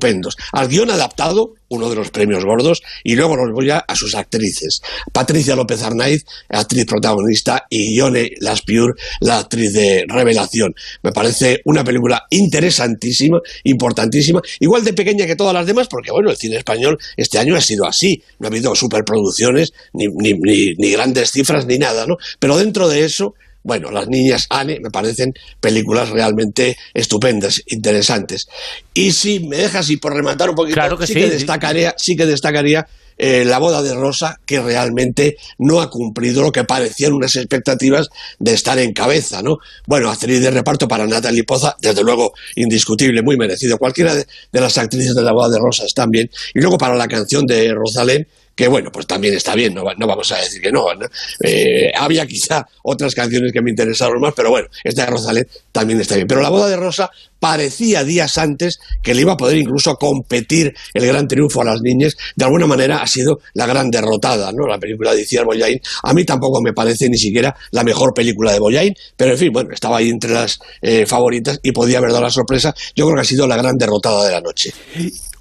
Al 0.52 0.69
guion 0.69 0.90
adaptado, 0.90 1.54
uno 1.69 1.88
de 1.88 1.97
los 1.97 2.11
premios 2.11 2.45
gordos, 2.45 2.83
y 3.04 3.14
luego 3.14 3.37
los 3.37 3.52
voy 3.52 3.71
a, 3.71 3.78
a 3.78 3.95
sus 3.95 4.14
actrices. 4.14 4.80
Patricia 5.12 5.54
López 5.54 5.83
Arnaiz, 5.83 6.25
actriz 6.49 6.87
protagonista, 6.87 7.66
y 7.71 7.97
Ione 7.97 8.30
Laspiur, 8.40 8.97
la 9.21 9.38
actriz 9.38 9.73
de 9.73 10.04
revelación. 10.09 10.75
Me 11.02 11.12
parece 11.12 11.61
una 11.64 11.85
película 11.85 12.26
interesantísima, 12.30 13.38
importantísima, 13.64 14.40
igual 14.59 14.85
de 14.85 14.92
pequeña 14.92 15.26
que 15.26 15.37
todas 15.37 15.54
las 15.54 15.66
demás, 15.66 15.87
porque 15.88 16.11
bueno, 16.11 16.30
el 16.30 16.37
cine 16.37 16.57
español 16.57 16.99
este 17.16 17.38
año 17.38 17.57
ha 17.57 17.61
sido 17.61 17.87
así, 17.87 18.23
no 18.38 18.47
ha 18.47 18.50
habido 18.50 18.75
superproducciones, 18.75 19.73
ni, 19.92 20.09
ni 20.09 20.90
grandes 20.90 21.30
cifras, 21.30 21.66
ni 21.66 21.78
nada, 21.78 22.07
¿no? 22.07 22.16
Pero 22.38 22.57
dentro 22.57 22.88
de 22.88 23.04
eso, 23.04 23.35
bueno, 23.62 23.90
Las 23.90 24.09
niñas 24.09 24.47
Anne 24.50 24.79
me 24.83 24.90
parecen 24.90 25.35
películas 25.61 26.09
realmente 26.11 26.76
estupendas, 26.95 27.62
interesantes. 27.67 28.49
Y 28.95 29.12
si 29.12 29.40
me 29.40 29.57
dejas 29.57 29.90
y 29.90 29.97
por 29.97 30.14
rematar 30.14 30.50
un 30.50 30.57
poquito, 30.57 30.75
Claro 30.75 30.97
que 30.99 31.07
sí, 31.07 31.14
sí. 31.14 31.21
que 31.21 31.29
destacaría, 31.29 31.95
sí 31.99 32.17
que 32.17 32.26
destacaría 32.26 32.87
eh, 33.23 33.45
la 33.45 33.59
boda 33.59 33.83
de 33.83 33.95
Rosa, 33.95 34.40
que 34.47 34.61
realmente 34.61 35.37
no 35.59 35.83
ha 35.83 35.90
cumplido 35.90 36.40
lo 36.43 36.52
que 36.52 36.64
parecían 36.64 37.12
unas 37.12 37.37
expectativas 37.37 38.09
de 38.38 38.55
estar 38.55 38.79
en 38.79 38.95
cabeza, 38.95 39.43
¿no? 39.43 39.59
Bueno, 39.87 40.09
actriz 40.11 40.40
de 40.40 40.50
reparto 40.50 40.88
para 40.88 41.07
Natalie 41.07 41.45
Poza, 41.45 41.76
desde 41.83 42.02
luego 42.02 42.33
indiscutible, 42.57 43.21
muy 43.23 43.37
merecido. 43.37 43.76
Cualquiera 43.76 44.14
de, 44.14 44.25
de 44.50 44.61
las 44.62 44.79
actrices 44.79 45.14
de 45.14 45.23
la 45.23 45.33
boda 45.33 45.50
de 45.50 45.59
Rosa 45.59 45.85
están 45.85 46.11
bien. 46.11 46.31
Y 46.55 46.61
luego 46.61 46.79
para 46.79 46.95
la 46.97 47.09
canción 47.09 47.45
de 47.45 47.75
Rosalén, 47.75 48.26
que 48.61 48.69
bueno, 48.69 48.93
pues 48.93 49.07
también 49.07 49.33
está 49.33 49.55
bien, 49.55 49.73
no, 49.73 49.83
no 49.97 50.07
vamos 50.07 50.31
a 50.33 50.37
decir 50.37 50.61
que 50.61 50.71
no. 50.71 50.85
¿no? 50.93 51.07
Eh, 51.43 51.90
había 51.97 52.26
quizá 52.26 52.62
otras 52.83 53.14
canciones 53.14 53.52
que 53.55 53.62
me 53.62 53.71
interesaron 53.71 54.21
más, 54.21 54.35
pero 54.37 54.50
bueno, 54.50 54.69
esta 54.85 55.07
de 55.07 55.11
Rosalén 55.12 55.49
también 55.73 55.99
está 55.99 56.17
bien. 56.17 56.26
Pero 56.26 56.43
la 56.43 56.50
boda 56.50 56.69
de 56.69 56.76
Rosa 56.76 57.11
parecía 57.38 58.05
días 58.05 58.37
antes 58.37 58.79
que 59.02 59.14
le 59.14 59.23
iba 59.23 59.33
a 59.33 59.37
poder 59.38 59.57
incluso 59.57 59.95
competir 59.97 60.75
el 60.93 61.07
gran 61.07 61.26
triunfo 61.26 61.62
a 61.62 61.64
las 61.64 61.81
niñas. 61.81 62.19
De 62.37 62.45
alguna 62.45 62.67
manera 62.67 63.00
ha 63.00 63.07
sido 63.07 63.40
la 63.55 63.64
gran 63.64 63.90
derrotada, 63.90 64.52
¿no? 64.52 64.67
La 64.67 64.79
película 64.79 65.14
de 65.14 65.23
Iciar 65.23 65.47
Boyain. 65.47 65.81
A 66.02 66.12
mí 66.12 66.26
tampoco 66.26 66.61
me 66.61 66.75
parece 66.75 67.09
ni 67.09 67.17
siquiera 67.17 67.57
la 67.71 67.83
mejor 67.83 68.12
película 68.12 68.52
de 68.52 68.59
Boyain, 68.59 68.93
pero 69.17 69.31
en 69.33 69.38
fin, 69.38 69.52
bueno, 69.55 69.71
estaba 69.73 69.97
ahí 69.97 70.11
entre 70.11 70.33
las 70.33 70.59
eh, 70.83 71.07
favoritas 71.07 71.59
y 71.62 71.73
podía 71.73 71.97
haber 71.97 72.11
dado 72.11 72.25
la 72.25 72.31
sorpresa. 72.31 72.75
Yo 72.95 73.07
creo 73.07 73.14
que 73.14 73.23
ha 73.23 73.25
sido 73.25 73.49
la 73.49 73.57
gran 73.57 73.79
derrotada 73.79 74.26
de 74.26 74.33
la 74.33 74.43
noche. 74.43 74.71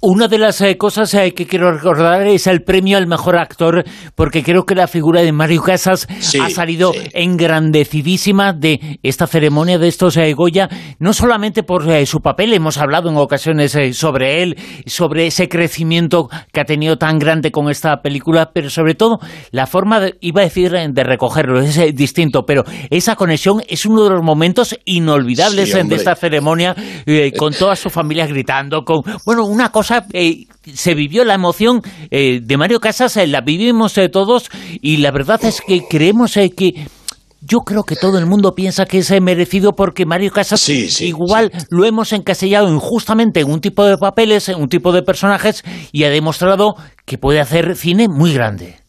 Una 0.02 0.28
de 0.28 0.38
las 0.38 0.58
eh, 0.62 0.78
cosas 0.78 1.12
eh, 1.12 1.34
que 1.34 1.46
quiero 1.46 1.70
recordar 1.72 2.26
es 2.26 2.46
el 2.46 2.62
premio 2.62 2.96
al 2.96 3.06
mejor 3.06 3.36
actor, 3.36 3.84
porque 4.14 4.42
creo 4.42 4.64
que 4.64 4.74
la 4.74 4.86
figura 4.86 5.20
de 5.20 5.30
Mario 5.30 5.60
Casas 5.62 6.08
Sí, 6.20 6.38
ha 6.40 6.48
salido 6.48 6.94
sí. 6.94 7.00
engrandecidísima 7.12 8.54
de 8.54 8.98
esta 9.02 9.26
ceremonia 9.26 9.78
de 9.78 9.88
estos 9.88 10.16
eh, 10.16 10.32
Goya, 10.32 10.70
no 10.98 11.12
solamente 11.12 11.62
por 11.64 11.84
su 12.06 12.20
papel, 12.20 12.54
hemos 12.54 12.78
hablado 12.78 13.10
en 13.10 13.18
ocasiones 13.18 13.76
sobre 13.92 14.42
él, 14.42 14.56
sobre 14.86 15.26
ese 15.26 15.50
crecimiento 15.50 16.30
que 16.50 16.60
ha 16.60 16.64
tenido 16.64 16.96
tan 16.96 17.18
grande 17.18 17.50
con 17.50 17.68
esta 17.68 18.00
película, 18.00 18.52
pero 18.54 18.70
sobre 18.70 18.94
todo 18.94 19.18
la 19.50 19.66
forma, 19.66 20.00
de, 20.00 20.14
iba 20.22 20.40
a 20.40 20.44
decir, 20.44 20.70
de 20.70 21.04
recogerlo, 21.04 21.60
es 21.60 21.94
distinto, 21.94 22.44
pero 22.46 22.64
esa 22.88 23.16
conexión 23.16 23.62
es 23.68 23.84
uno 23.84 24.04
de 24.04 24.10
los 24.10 24.22
momentos 24.22 24.78
inolvidables 24.86 25.72
Sí, 25.72 25.78
de 25.88 25.94
esta 25.94 26.14
ceremonia, 26.14 26.74
eh, 27.04 27.32
con 27.36 27.52
toda 27.52 27.76
su 27.76 27.90
familia 27.90 28.26
gritando, 28.26 28.82
con 28.82 29.02
bueno, 29.26 29.44
una 29.44 29.70
cosa, 29.70 29.89
eh, 30.12 30.46
se 30.74 30.94
vivió 30.94 31.24
la 31.24 31.34
emoción 31.34 31.82
eh, 32.10 32.40
de 32.42 32.56
Mario 32.56 32.80
Casas, 32.80 33.16
eh, 33.16 33.26
la 33.26 33.40
vivimos 33.40 33.96
eh, 33.98 34.08
todos 34.08 34.50
y 34.80 34.98
la 34.98 35.10
verdad 35.10 35.44
es 35.44 35.60
que 35.60 35.82
creemos 35.88 36.36
eh, 36.36 36.50
que 36.50 36.86
yo 37.42 37.60
creo 37.60 37.84
que 37.84 37.96
todo 37.96 38.18
el 38.18 38.26
mundo 38.26 38.54
piensa 38.54 38.84
que 38.84 38.98
es 38.98 39.10
merecido 39.22 39.72
porque 39.72 40.04
Mario 40.04 40.30
Casas 40.30 40.60
Sí, 40.60 40.90
sí, 40.90 41.06
igual 41.06 41.50
lo 41.70 41.84
hemos 41.84 42.12
encasillado 42.12 42.72
injustamente 42.72 43.40
en 43.40 43.50
un 43.50 43.60
tipo 43.60 43.84
de 43.84 43.96
papeles, 43.96 44.48
en 44.48 44.60
un 44.60 44.68
tipo 44.68 44.92
de 44.92 45.02
personajes 45.02 45.62
y 45.92 46.04
ha 46.04 46.10
demostrado 46.10 46.74
que 47.06 47.16
puede 47.18 47.40
hacer 47.40 47.76
cine 47.76 48.08
muy 48.08 48.34
grande. 48.34 48.79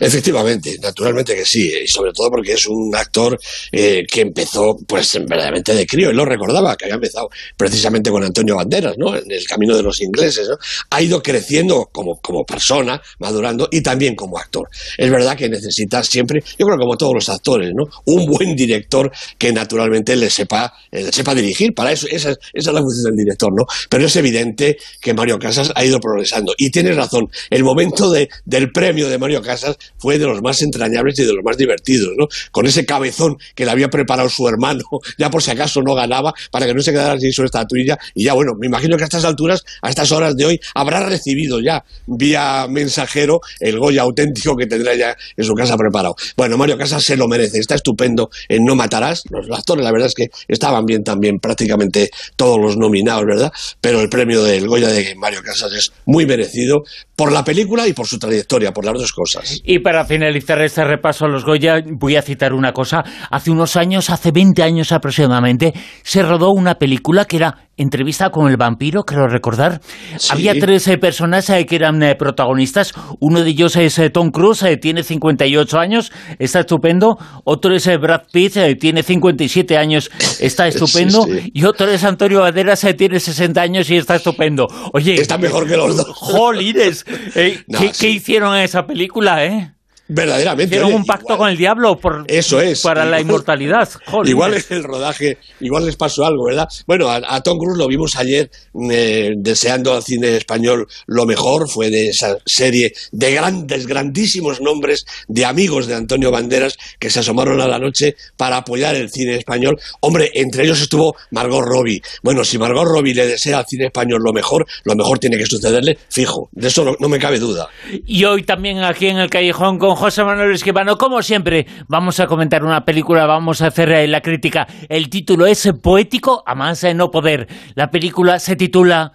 Efectivamente, 0.00 0.76
naturalmente 0.80 1.34
que 1.34 1.44
sí, 1.44 1.70
y 1.84 1.86
sobre 1.86 2.12
todo 2.12 2.30
porque 2.30 2.52
es 2.52 2.66
un 2.66 2.94
actor 2.94 3.38
eh, 3.72 4.04
que 4.10 4.22
empezó 4.22 4.76
pues 4.86 5.12
verdaderamente 5.14 5.74
de 5.74 5.86
crío, 5.86 6.10
él 6.10 6.16
lo 6.16 6.24
recordaba, 6.24 6.76
que 6.76 6.86
había 6.86 6.94
empezado 6.94 7.28
precisamente 7.56 8.10
con 8.10 8.22
Antonio 8.24 8.56
Banderas, 8.56 8.96
¿no? 8.96 9.16
En 9.16 9.30
el 9.30 9.44
camino 9.46 9.76
de 9.76 9.82
los 9.82 10.00
ingleses, 10.00 10.48
¿no? 10.48 10.56
Ha 10.90 11.02
ido 11.02 11.22
creciendo 11.22 11.88
como, 11.92 12.20
como 12.20 12.44
persona, 12.44 13.00
madurando 13.18 13.68
y 13.70 13.80
también 13.82 14.14
como 14.14 14.38
actor. 14.38 14.68
Es 14.96 15.10
verdad 15.10 15.36
que 15.36 15.48
necesita 15.48 16.02
siempre, 16.02 16.42
yo 16.58 16.66
creo 16.66 16.78
como 16.78 16.96
todos 16.96 17.14
los 17.14 17.28
actores, 17.28 17.72
¿no? 17.74 17.84
Un 18.06 18.26
buen 18.26 18.54
director 18.56 19.10
que 19.38 19.52
naturalmente 19.52 20.16
le 20.16 20.30
sepa, 20.30 20.72
eh, 20.90 21.10
sepa 21.12 21.34
dirigir, 21.34 21.74
para 21.74 21.92
eso, 21.92 22.06
esa, 22.10 22.30
es- 22.30 22.38
esa 22.52 22.70
es 22.70 22.74
la 22.74 22.80
función 22.80 23.04
del 23.14 23.16
director, 23.24 23.52
¿no? 23.52 23.64
Pero 23.90 24.06
es 24.06 24.16
evidente 24.16 24.78
que 25.00 25.12
Mario 25.14 25.38
Casas 25.38 25.72
ha 25.74 25.84
ido 25.84 26.00
progresando. 26.00 26.54
Y 26.56 26.70
tienes 26.70 26.96
razón, 26.96 27.28
el 27.50 27.64
momento 27.64 28.10
de, 28.10 28.28
del 28.44 28.70
premio 28.72 29.08
de 29.08 29.18
Mario 29.18 29.42
Casas 29.42 29.65
fue 29.98 30.18
de 30.18 30.26
los 30.26 30.42
más 30.42 30.62
entrañables 30.62 31.18
y 31.18 31.24
de 31.24 31.32
los 31.32 31.44
más 31.44 31.56
divertidos, 31.56 32.12
¿no? 32.16 32.26
Con 32.50 32.66
ese 32.66 32.84
cabezón 32.84 33.36
que 33.54 33.64
le 33.64 33.70
había 33.70 33.88
preparado 33.88 34.28
su 34.28 34.46
hermano, 34.48 34.84
ya 35.18 35.30
por 35.30 35.42
si 35.42 35.50
acaso 35.50 35.82
no 35.82 35.94
ganaba, 35.94 36.32
para 36.50 36.66
que 36.66 36.74
no 36.74 36.82
se 36.82 36.92
quedara 36.92 37.18
sin 37.18 37.32
su 37.32 37.44
estatuilla. 37.44 37.98
Y 38.14 38.24
ya, 38.24 38.34
bueno, 38.34 38.52
me 38.58 38.66
imagino 38.66 38.96
que 38.96 39.04
a 39.04 39.06
estas 39.06 39.24
alturas, 39.24 39.64
a 39.82 39.90
estas 39.90 40.12
horas 40.12 40.36
de 40.36 40.44
hoy, 40.44 40.60
habrá 40.74 41.00
recibido 41.00 41.60
ya 41.60 41.84
vía 42.06 42.66
mensajero 42.68 43.40
el 43.60 43.78
Goya 43.78 44.02
auténtico 44.02 44.56
que 44.56 44.66
tendrá 44.66 44.94
ya 44.94 45.16
en 45.36 45.44
su 45.44 45.54
casa 45.54 45.76
preparado. 45.76 46.16
Bueno, 46.36 46.56
Mario 46.56 46.78
Casas 46.78 47.04
se 47.04 47.16
lo 47.16 47.28
merece, 47.28 47.58
está 47.58 47.74
estupendo 47.74 48.30
en 48.48 48.64
No 48.64 48.74
Matarás. 48.74 49.24
Los 49.30 49.46
actores, 49.50 49.84
la 49.84 49.92
verdad 49.92 50.08
es 50.08 50.14
que 50.14 50.28
estaban 50.48 50.84
bien 50.84 51.04
también 51.04 51.38
prácticamente 51.38 52.10
todos 52.36 52.58
los 52.58 52.76
nominados, 52.76 53.24
¿verdad? 53.24 53.52
Pero 53.80 54.00
el 54.00 54.08
premio 54.08 54.42
del 54.42 54.66
Goya 54.66 54.88
de 54.88 55.14
Mario 55.16 55.42
Casas 55.42 55.72
es 55.72 55.92
muy 56.04 56.26
merecido 56.26 56.84
por 57.14 57.32
la 57.32 57.44
película 57.44 57.88
y 57.88 57.92
por 57.92 58.06
su 58.06 58.18
trayectoria, 58.18 58.72
por 58.72 58.84
las 58.84 58.94
dos 58.94 59.12
cosas. 59.12 59.55
Y 59.64 59.80
para 59.80 60.04
finalizar 60.04 60.60
este 60.62 60.84
repaso 60.84 61.24
a 61.24 61.28
los 61.28 61.44
Goya, 61.44 61.82
voy 61.86 62.16
a 62.16 62.22
citar 62.22 62.52
una 62.52 62.72
cosa. 62.72 63.04
Hace 63.30 63.50
unos 63.50 63.76
años, 63.76 64.10
hace 64.10 64.32
20 64.32 64.62
años 64.62 64.92
aproximadamente, 64.92 65.72
se 66.02 66.22
rodó 66.22 66.50
una 66.50 66.76
película 66.76 67.24
que 67.24 67.36
era 67.36 67.65
Entrevista 67.76 68.30
con 68.30 68.48
el 68.48 68.56
vampiro, 68.56 69.02
creo 69.04 69.26
recordar. 69.26 69.80
Sí. 70.16 70.28
Había 70.30 70.54
tres 70.54 70.88
eh, 70.88 70.98
personas 70.98 71.50
eh, 71.50 71.66
que 71.66 71.76
eran 71.76 72.02
eh, 72.02 72.14
protagonistas. 72.14 72.94
Uno 73.20 73.42
de 73.42 73.50
ellos 73.50 73.76
es 73.76 74.00
Tom 74.12 74.30
Cruise, 74.30 74.64
tiene 74.80 75.02
58 75.02 75.78
años, 75.78 76.12
está 76.38 76.60
estupendo. 76.60 77.18
Otro 77.44 77.74
es 77.74 77.86
Brad 78.00 78.22
Pitt, 78.32 78.56
tiene 78.80 79.02
57 79.02 79.76
años, 79.76 80.10
está 80.40 80.66
estupendo. 80.68 81.24
Sí, 81.24 81.40
sí. 81.40 81.50
Y 81.52 81.64
otro 81.64 81.88
es 81.88 82.02
Antonio 82.04 82.40
Banderas, 82.40 82.86
tiene 82.96 83.20
60 83.20 83.60
años 83.60 83.90
y 83.90 83.96
está 83.96 84.16
estupendo. 84.16 84.66
Oye, 84.92 85.14
Está 85.14 85.38
mejor 85.38 85.68
que 85.68 85.76
los 85.76 85.96
dos. 85.96 86.06
Jolines, 86.14 87.04
eh, 87.34 87.62
No, 87.68 87.78
¿qué, 87.78 87.92
qué 87.98 88.10
hicieron 88.10 88.56
en 88.56 88.62
esa 88.62 88.86
película, 88.86 89.44
eh? 89.44 89.75
Verdaderamente. 90.08 90.66
Hicieron 90.76 90.88
oye, 90.88 90.96
un 90.96 91.04
pacto 91.04 91.24
igual- 91.24 91.38
con 91.38 91.48
el 91.50 91.56
diablo 91.56 91.98
por, 91.98 92.24
Eso 92.28 92.60
es. 92.60 92.80
para 92.82 93.04
la 93.04 93.20
inmortalidad. 93.20 93.88
Igual 94.24 94.54
en 94.54 94.64
el 94.76 94.84
rodaje, 94.84 95.38
igual 95.60 95.84
les 95.86 95.96
pasó 95.96 96.24
algo, 96.24 96.44
¿verdad? 96.44 96.68
Bueno, 96.86 97.08
a, 97.08 97.20
a 97.28 97.42
Tom 97.42 97.58
Cruise 97.58 97.76
lo 97.78 97.88
vimos 97.88 98.14
ayer 98.16 98.50
eh, 98.90 99.32
deseando 99.36 99.92
al 99.94 100.02
cine 100.04 100.36
español 100.36 100.86
lo 101.06 101.26
mejor, 101.26 101.68
fue 101.68 101.90
de 101.90 102.08
esa 102.10 102.36
serie 102.46 102.92
de 103.10 103.32
grandes, 103.32 103.86
grandísimos 103.86 104.60
nombres 104.60 105.06
de 105.26 105.44
amigos 105.44 105.86
de 105.88 105.94
Antonio 105.96 106.30
Banderas 106.30 106.76
que 107.00 107.10
se 107.10 107.20
asomaron 107.20 107.60
a 107.60 107.66
la 107.66 107.78
noche 107.80 108.14
para 108.36 108.58
apoyar 108.58 108.94
el 108.94 109.10
cine 109.10 109.34
español. 109.36 109.80
Hombre, 110.00 110.30
entre 110.34 110.64
ellos 110.64 110.80
estuvo 110.80 111.16
Margot 111.32 111.64
Robbie. 111.64 112.00
Bueno, 112.22 112.44
si 112.44 112.58
Margot 112.58 112.84
Robbie 112.86 113.14
le 113.14 113.26
desea 113.26 113.58
al 113.58 113.66
cine 113.66 113.86
español 113.86 114.22
lo 114.22 114.32
mejor, 114.32 114.66
lo 114.84 114.94
mejor 114.94 115.18
tiene 115.18 115.36
que 115.36 115.46
sucederle, 115.46 115.98
fijo, 116.10 116.48
de 116.52 116.68
eso 116.68 116.84
no, 116.84 116.94
no 117.00 117.08
me 117.08 117.18
cabe 117.18 117.40
duda. 117.40 117.68
Y 118.06 118.24
hoy 118.24 118.44
también 118.44 118.84
aquí 118.84 119.08
en 119.08 119.18
el 119.18 119.30
Callejón 119.30 119.78
con 119.78 119.95
José 119.96 120.22
Manuel 120.24 120.52
Esquivano, 120.52 120.98
como 120.98 121.22
siempre, 121.22 121.66
vamos 121.88 122.20
a 122.20 122.26
comentar 122.26 122.62
una 122.62 122.84
película, 122.84 123.24
vamos 123.26 123.62
a 123.62 123.68
hacer 123.68 124.08
la 124.08 124.20
crítica. 124.20 124.66
El 124.88 125.08
título 125.08 125.46
es 125.46 125.72
poético, 125.82 126.42
a 126.46 126.54
más 126.54 126.82
de 126.82 126.94
no 126.94 127.10
poder. 127.10 127.48
La 127.74 127.90
película 127.90 128.38
se 128.38 128.56
titula 128.56 129.12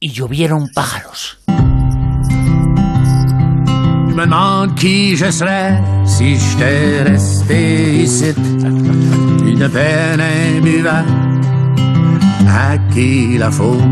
Y 0.00 0.12
llovieron 0.12 0.68
pájaros. 0.74 1.38
Je 4.08 4.14
me 4.14 4.26
demande 4.26 4.74
qui 4.76 5.16
je 5.16 5.30
serais 5.32 5.80
si 6.06 6.36
j'étais 6.36 7.02
resté 7.02 8.04
ici. 8.04 8.32
Une 9.44 9.68
peine 9.68 10.20
imbuvable, 10.20 11.08
à 12.48 12.78
qui 12.92 13.36
la 13.36 13.50
faute? 13.50 13.82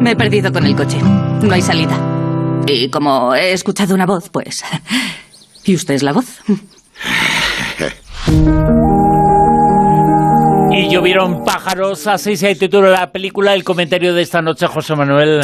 Me 0.00 0.12
he 0.12 0.16
perdido 0.16 0.52
con 0.52 0.64
el 0.64 0.76
coche. 0.76 1.00
No 1.42 1.52
hay 1.52 1.62
salida. 1.62 2.15
Y 2.66 2.90
como 2.90 3.34
he 3.34 3.52
escuchado 3.52 3.94
una 3.94 4.06
voz, 4.06 4.28
pues... 4.30 4.62
¿Y 5.64 5.74
usted 5.74 5.94
es 5.94 6.02
la 6.02 6.12
voz? 6.12 6.26
Y 10.78 10.90
llovieron 10.90 11.42
pájaros, 11.42 12.06
así 12.06 12.36
se 12.36 12.54
titula 12.54 12.90
la 12.90 13.10
película. 13.10 13.54
El 13.54 13.64
comentario 13.64 14.12
de 14.12 14.20
esta 14.20 14.42
noche, 14.42 14.66
José 14.66 14.94
Manuel. 14.94 15.40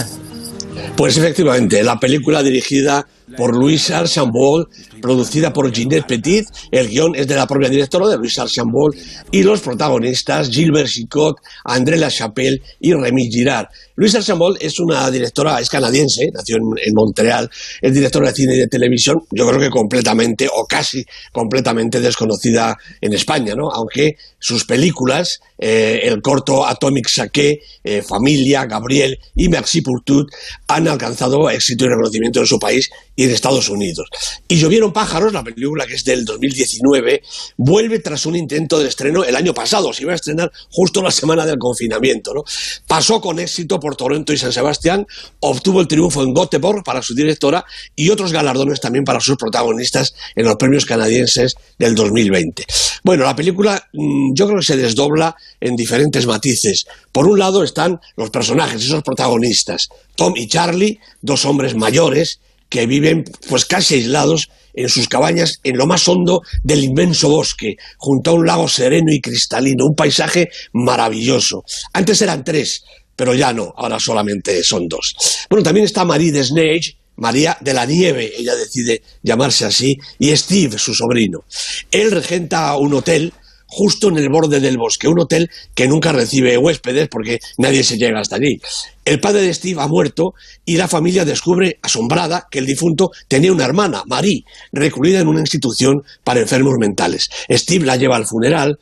Pues 0.94 1.16
efectivamente, 1.16 1.82
la 1.82 1.98
película 1.98 2.42
dirigida 2.42 3.06
por 3.36 3.56
Louis 3.56 3.90
Archambault, 3.90 4.68
producida 5.00 5.50
por 5.50 5.74
Ginette 5.74 6.06
Petit, 6.06 6.44
el 6.70 6.88
guion 6.88 7.14
es 7.14 7.26
de 7.26 7.34
la 7.34 7.46
propia 7.46 7.70
directora 7.70 8.08
de 8.08 8.16
Louis 8.16 8.38
Archambault, 8.38 8.94
y 9.30 9.42
los 9.42 9.60
protagonistas 9.60 10.50
Gilbert 10.50 10.88
Chicot, 10.88 11.36
André 11.64 11.96
Lachapelle 11.96 12.60
y 12.80 12.92
Rémi 12.92 13.30
Girard. 13.30 13.68
Luis 14.02 14.16
Archambault 14.16 14.60
es 14.60 14.80
una 14.80 15.08
directora, 15.12 15.60
es 15.60 15.70
canadiense, 15.70 16.28
nació 16.34 16.56
en, 16.56 16.64
en, 16.84 16.92
Montreal, 16.92 17.48
es 17.80 17.94
directora 17.94 18.30
de 18.30 18.34
cine 18.34 18.56
y 18.56 18.58
de 18.58 18.66
televisión, 18.66 19.20
yo 19.30 19.46
creo 19.46 19.60
que 19.60 19.70
completamente 19.70 20.48
o 20.52 20.66
casi 20.66 21.06
completamente 21.30 22.00
desconocida 22.00 22.76
en 23.00 23.12
España, 23.12 23.54
¿no? 23.54 23.70
Aunque 23.70 24.16
sus 24.40 24.64
películas, 24.64 25.38
eh, 25.56 26.00
el 26.02 26.20
corto 26.20 26.66
Atomic 26.66 27.06
Saque, 27.08 27.60
eh, 27.84 28.02
Familia, 28.02 28.66
Gabriel 28.66 29.16
y 29.36 29.48
Merci 29.48 29.82
pour 29.82 30.02
tout, 30.02 30.28
han 30.66 30.88
alcanzado 30.88 31.48
éxito 31.48 31.84
y 31.84 31.88
reconocimiento 31.88 32.40
en 32.40 32.46
su 32.46 32.58
país 32.58 32.90
y 33.14 33.22
en 33.22 33.30
Estados 33.30 33.68
Unidos. 33.68 34.08
Y 34.48 34.56
Llovieron 34.56 34.92
pájaros, 34.92 35.32
la 35.32 35.44
película 35.44 35.86
que 35.86 35.94
es 35.94 36.02
del 36.02 36.24
2019, 36.24 37.22
vuelve 37.56 38.00
tras 38.00 38.26
un 38.26 38.34
intento 38.34 38.80
de 38.80 38.88
estreno 38.88 39.22
el 39.22 39.36
año 39.36 39.54
pasado, 39.54 39.92
se 39.92 40.02
iba 40.02 40.10
a 40.10 40.16
estrenar 40.16 40.50
justo 40.70 41.02
la 41.02 41.12
semana 41.12 41.46
del 41.46 41.58
confinamiento, 41.58 42.34
¿no? 42.34 42.42
Pasó 42.88 43.20
con 43.20 43.38
éxito 43.38 43.78
por 43.78 43.91
Toronto 43.94 44.32
y 44.32 44.38
San 44.38 44.52
Sebastián, 44.52 45.06
obtuvo 45.40 45.80
el 45.80 45.88
triunfo 45.88 46.22
en 46.22 46.34
Göteborg 46.34 46.84
para 46.84 47.02
su 47.02 47.14
directora 47.14 47.64
y 47.94 48.10
otros 48.10 48.32
galardones 48.32 48.80
también 48.80 49.04
para 49.04 49.20
sus 49.20 49.36
protagonistas 49.36 50.14
en 50.34 50.44
los 50.46 50.56
premios 50.56 50.84
canadienses 50.84 51.54
del 51.78 51.94
2020. 51.94 52.64
Bueno, 53.04 53.24
la 53.24 53.36
película 53.36 53.88
mm, 53.92 54.34
yo 54.34 54.46
creo 54.46 54.58
que 54.58 54.66
se 54.66 54.76
desdobla 54.76 55.36
en 55.60 55.76
diferentes 55.76 56.26
matices. 56.26 56.86
Por 57.10 57.26
un 57.26 57.38
lado 57.38 57.62
están 57.62 58.00
los 58.16 58.30
personajes, 58.30 58.82
esos 58.82 59.02
protagonistas, 59.02 59.88
Tom 60.16 60.34
y 60.36 60.48
Charlie, 60.48 60.98
dos 61.20 61.44
hombres 61.44 61.74
mayores 61.74 62.40
que 62.68 62.86
viven 62.86 63.24
pues 63.48 63.66
casi 63.66 63.96
aislados 63.96 64.48
en 64.74 64.88
sus 64.88 65.08
cabañas 65.08 65.60
en 65.62 65.76
lo 65.76 65.86
más 65.86 66.08
hondo 66.08 66.40
del 66.62 66.84
inmenso 66.84 67.28
bosque, 67.28 67.76
junto 67.98 68.30
a 68.30 68.34
un 68.34 68.46
lago 68.46 68.68
sereno 68.68 69.12
y 69.12 69.20
cristalino, 69.20 69.84
un 69.84 69.94
paisaje 69.94 70.48
maravilloso. 70.72 71.64
Antes 71.92 72.22
eran 72.22 72.44
tres, 72.44 72.84
pero 73.22 73.34
ya 73.34 73.52
no, 73.52 73.72
ahora 73.76 74.00
solamente 74.00 74.64
son 74.64 74.88
dos. 74.88 75.14
Bueno, 75.48 75.62
también 75.62 75.86
está 75.86 76.04
Marie 76.04 76.32
de 76.32 76.42
María 77.18 77.56
de 77.60 77.72
la 77.72 77.86
Nieve, 77.86 78.32
ella 78.36 78.56
decide 78.56 79.00
llamarse 79.22 79.64
así, 79.64 79.96
y 80.18 80.36
Steve, 80.36 80.76
su 80.76 80.92
sobrino. 80.92 81.44
Él 81.92 82.10
regenta 82.10 82.76
un 82.76 82.94
hotel 82.94 83.32
justo 83.68 84.08
en 84.08 84.18
el 84.18 84.28
borde 84.28 84.58
del 84.58 84.76
bosque, 84.76 85.06
un 85.06 85.20
hotel 85.20 85.48
que 85.72 85.86
nunca 85.86 86.10
recibe 86.10 86.58
huéspedes 86.58 87.06
porque 87.08 87.38
nadie 87.58 87.84
se 87.84 87.96
llega 87.96 88.18
hasta 88.18 88.36
allí. 88.36 88.60
El 89.04 89.20
padre 89.20 89.42
de 89.42 89.54
Steve 89.54 89.80
ha 89.80 89.86
muerto 89.86 90.34
y 90.64 90.76
la 90.76 90.88
familia 90.88 91.24
descubre, 91.24 91.78
asombrada, 91.80 92.48
que 92.50 92.58
el 92.58 92.66
difunto 92.66 93.12
tenía 93.28 93.52
una 93.52 93.66
hermana, 93.66 94.02
Marie, 94.06 94.42
recluida 94.72 95.20
en 95.20 95.28
una 95.28 95.40
institución 95.40 96.02
para 96.24 96.40
enfermos 96.40 96.74
mentales. 96.80 97.30
Steve 97.48 97.86
la 97.86 97.94
lleva 97.94 98.16
al 98.16 98.26
funeral, 98.26 98.80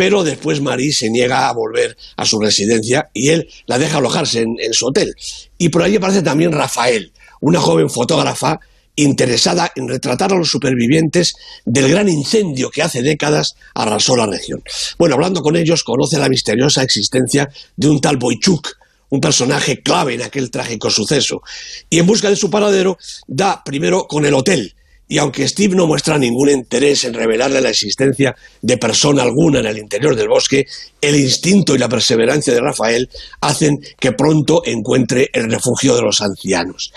pero 0.00 0.24
después 0.24 0.62
Marie 0.62 0.94
se 0.94 1.10
niega 1.10 1.46
a 1.46 1.52
volver 1.52 1.94
a 2.16 2.24
su 2.24 2.40
residencia 2.40 3.10
y 3.12 3.28
él 3.28 3.46
la 3.66 3.78
deja 3.78 3.98
alojarse 3.98 4.40
en, 4.40 4.72
su 4.72 4.86
hotel. 4.86 5.14
Y 5.58 5.68
por 5.68 5.82
ahí 5.82 5.96
aparece 5.96 6.22
también 6.22 6.52
Rafael, 6.52 7.12
una 7.42 7.60
joven 7.60 7.90
fotógrafa 7.90 8.58
interesada 8.96 9.70
en 9.76 9.88
retratar 9.88 10.32
a 10.32 10.36
los 10.36 10.48
supervivientes 10.48 11.34
del 11.66 11.90
gran 11.90 12.08
incendio 12.08 12.70
que 12.70 12.80
hace 12.80 13.02
décadas 13.02 13.56
arrasó 13.74 14.16
la 14.16 14.24
región. 14.24 14.62
Bueno, 14.96 15.16
hablando 15.16 15.42
con 15.42 15.54
ellos, 15.54 15.84
conoce 15.84 16.18
la 16.18 16.30
misteriosa 16.30 16.82
existencia 16.82 17.50
de 17.76 17.90
un 17.90 18.00
tal 18.00 18.16
Boychuk, 18.16 18.78
un 19.10 19.20
personaje 19.20 19.82
clave 19.82 20.14
en 20.14 20.22
aquel 20.22 20.50
trágico 20.50 20.88
suceso, 20.88 21.42
y 21.90 21.98
en 21.98 22.06
busca 22.06 22.30
de 22.30 22.36
su 22.36 22.48
paradero 22.48 22.96
da 23.26 23.62
primero 23.62 24.06
con 24.06 24.24
el 24.24 24.32
hotel, 24.32 24.74
y 25.10 25.18
aunque 25.18 25.46
Steve 25.48 25.74
no 25.74 25.88
muestra 25.88 26.16
ningún 26.18 26.50
interés 26.50 27.02
en 27.02 27.14
revelarle 27.14 27.60
la 27.60 27.70
existencia 27.70 28.36
de 28.62 28.78
persona 28.78 29.24
alguna 29.24 29.58
en 29.58 29.66
el 29.66 29.78
interior 29.78 30.14
del 30.14 30.28
bosque, 30.28 30.66
el 31.00 31.16
instinto 31.16 31.74
y 31.74 31.78
la 31.78 31.88
perseverancia 31.88 32.54
de 32.54 32.60
Rafael 32.60 33.10
hacen 33.40 33.80
que 33.98 34.12
pronto 34.12 34.62
encuentre 34.64 35.28
el 35.32 35.50
refugio 35.50 35.96
de 35.96 36.02
los 36.02 36.20
ancianos. 36.20 36.92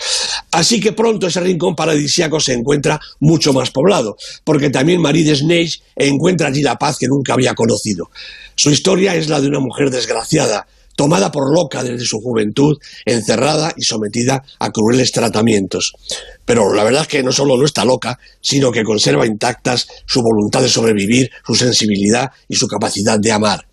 Así 0.52 0.78
que 0.78 0.92
pronto 0.92 1.26
ese 1.26 1.40
rincón 1.40 1.74
paradisíaco 1.74 2.38
se 2.38 2.52
encuentra 2.52 3.00
mucho 3.18 3.52
más 3.52 3.72
poblado, 3.72 4.16
porque 4.44 4.70
también 4.70 5.00
Marie 5.00 5.24
de 5.24 5.34
Snage 5.34 5.80
encuentra 5.96 6.46
allí 6.46 6.62
la 6.62 6.76
paz 6.76 6.98
que 6.98 7.08
nunca 7.08 7.34
había 7.34 7.54
conocido. 7.54 8.10
Su 8.54 8.70
historia 8.70 9.16
es 9.16 9.28
la 9.28 9.40
de 9.40 9.48
una 9.48 9.58
mujer 9.58 9.90
desgraciada, 9.90 10.68
tomada 10.96 11.30
por 11.30 11.54
loca 11.54 11.82
desde 11.82 12.04
su 12.04 12.20
juventud, 12.20 12.78
encerrada 13.04 13.72
y 13.76 13.82
sometida 13.82 14.44
a 14.58 14.70
crueles 14.70 15.12
tratamientos. 15.12 15.92
Pero 16.44 16.72
la 16.72 16.84
verdad 16.84 17.02
es 17.02 17.08
que 17.08 17.22
no 17.22 17.32
solo 17.32 17.56
no 17.56 17.64
está 17.64 17.84
loca, 17.84 18.18
sino 18.40 18.70
que 18.70 18.84
conserva 18.84 19.26
intactas 19.26 19.86
su 20.06 20.22
voluntad 20.22 20.62
de 20.62 20.68
sobrevivir, 20.68 21.30
su 21.46 21.54
sensibilidad 21.54 22.30
y 22.48 22.56
su 22.56 22.66
capacidad 22.66 23.18
de 23.18 23.32
amar. 23.32 23.66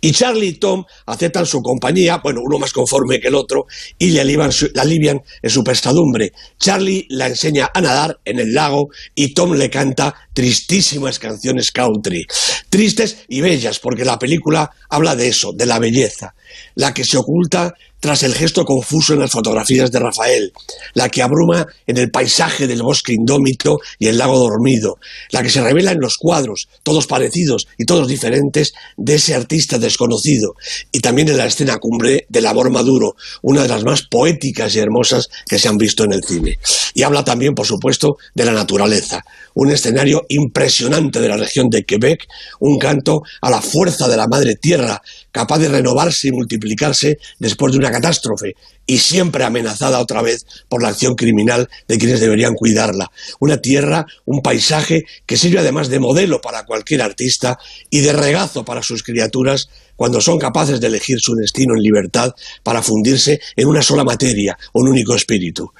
Y 0.00 0.12
Charlie 0.12 0.48
y 0.48 0.52
Tom 0.54 0.84
aceptan 1.06 1.44
su 1.44 1.60
compañía, 1.60 2.20
bueno, 2.22 2.40
uno 2.42 2.58
más 2.58 2.72
conforme 2.72 3.20
que 3.20 3.28
el 3.28 3.34
otro, 3.34 3.66
y 3.98 4.10
le 4.10 4.20
alivian, 4.20 4.52
su, 4.52 4.70
alivian 4.76 5.20
en 5.42 5.50
su 5.50 5.64
pesadumbre. 5.64 6.32
Charlie 6.58 7.06
la 7.10 7.26
enseña 7.26 7.70
a 7.74 7.80
nadar 7.80 8.20
en 8.24 8.38
el 8.38 8.54
lago 8.54 8.88
y 9.14 9.34
Tom 9.34 9.52
le 9.54 9.68
canta 9.68 10.14
tristísimas 10.32 11.18
canciones 11.18 11.72
country. 11.72 12.26
Tristes 12.68 13.24
y 13.28 13.40
bellas, 13.40 13.80
porque 13.80 14.04
la 14.04 14.18
película 14.18 14.70
habla 14.88 15.16
de 15.16 15.28
eso, 15.28 15.52
de 15.52 15.66
la 15.66 15.78
belleza, 15.78 16.34
la 16.74 16.94
que 16.94 17.04
se 17.04 17.16
oculta 17.16 17.74
tras 18.00 18.22
el 18.22 18.34
gesto 18.34 18.64
confuso 18.64 19.14
en 19.14 19.20
las 19.20 19.30
fotografías 19.30 19.90
de 19.90 19.98
Rafael, 19.98 20.52
la 20.94 21.08
que 21.08 21.22
abruma 21.22 21.66
en 21.86 21.96
el 21.96 22.10
paisaje 22.10 22.66
del 22.66 22.82
bosque 22.82 23.12
indómito 23.12 23.78
y 23.98 24.06
el 24.06 24.18
lago 24.18 24.38
dormido, 24.38 24.98
la 25.30 25.42
que 25.42 25.50
se 25.50 25.62
revela 25.62 25.92
en 25.92 26.00
los 26.00 26.16
cuadros, 26.16 26.68
todos 26.82 27.06
parecidos 27.06 27.66
y 27.76 27.84
todos 27.84 28.08
diferentes, 28.08 28.72
de 28.96 29.14
ese 29.14 29.34
artista 29.34 29.78
desconocido, 29.78 30.54
y 30.92 31.00
también 31.00 31.28
en 31.28 31.36
la 31.36 31.46
escena 31.46 31.78
cumbre 31.78 32.26
del 32.28 32.46
amor 32.46 32.70
maduro, 32.70 33.16
una 33.42 33.62
de 33.62 33.68
las 33.68 33.84
más 33.84 34.02
poéticas 34.02 34.74
y 34.74 34.78
hermosas 34.78 35.28
que 35.48 35.58
se 35.58 35.68
han 35.68 35.76
visto 35.76 36.04
en 36.04 36.12
el 36.12 36.24
cine. 36.24 36.58
Y 36.94 37.02
habla 37.02 37.24
también, 37.24 37.54
por 37.54 37.66
supuesto, 37.66 38.16
de 38.34 38.44
la 38.44 38.52
naturaleza, 38.52 39.24
un 39.54 39.70
escenario 39.70 40.24
impresionante 40.28 41.20
de 41.20 41.28
la 41.28 41.36
región 41.36 41.68
de 41.68 41.84
Quebec, 41.84 42.26
un 42.60 42.78
canto 42.78 43.22
a 43.40 43.50
la 43.50 43.60
fuerza 43.60 44.08
de 44.08 44.16
la 44.16 44.26
madre 44.26 44.54
tierra, 44.56 45.00
capaz 45.32 45.58
de 45.58 45.68
renovarse 45.68 46.28
y 46.28 46.32
multiplicarse 46.32 47.18
después 47.38 47.72
de 47.72 47.78
una 47.78 47.90
catástrofe 47.90 48.54
y 48.86 48.98
siempre 48.98 49.44
amenazada 49.44 50.00
otra 50.00 50.22
vez 50.22 50.46
por 50.68 50.82
la 50.82 50.88
acción 50.88 51.14
criminal 51.14 51.68
de 51.86 51.98
quienes 51.98 52.20
deberían 52.20 52.54
cuidarla. 52.54 53.10
Una 53.38 53.58
tierra, 53.58 54.06
un 54.24 54.40
paisaje 54.40 55.04
que 55.26 55.36
sirve 55.36 55.58
además 55.58 55.88
de 55.88 56.00
modelo 56.00 56.40
para 56.40 56.64
cualquier 56.64 57.02
artista 57.02 57.58
y 57.90 58.00
de 58.00 58.14
regazo 58.14 58.64
para 58.64 58.82
sus 58.82 59.02
criaturas 59.02 59.68
cuando 59.98 60.20
son 60.20 60.38
capaces 60.38 60.80
de 60.80 60.86
elegir 60.86 61.18
su 61.18 61.34
destino 61.34 61.74
en 61.74 61.82
libertad 61.82 62.32
para 62.62 62.82
fundirse 62.82 63.40
en 63.56 63.66
una 63.66 63.82
sola 63.82 64.04
materia, 64.04 64.56
un 64.72 64.88
único 64.88 65.16
espíritu. 65.16 65.72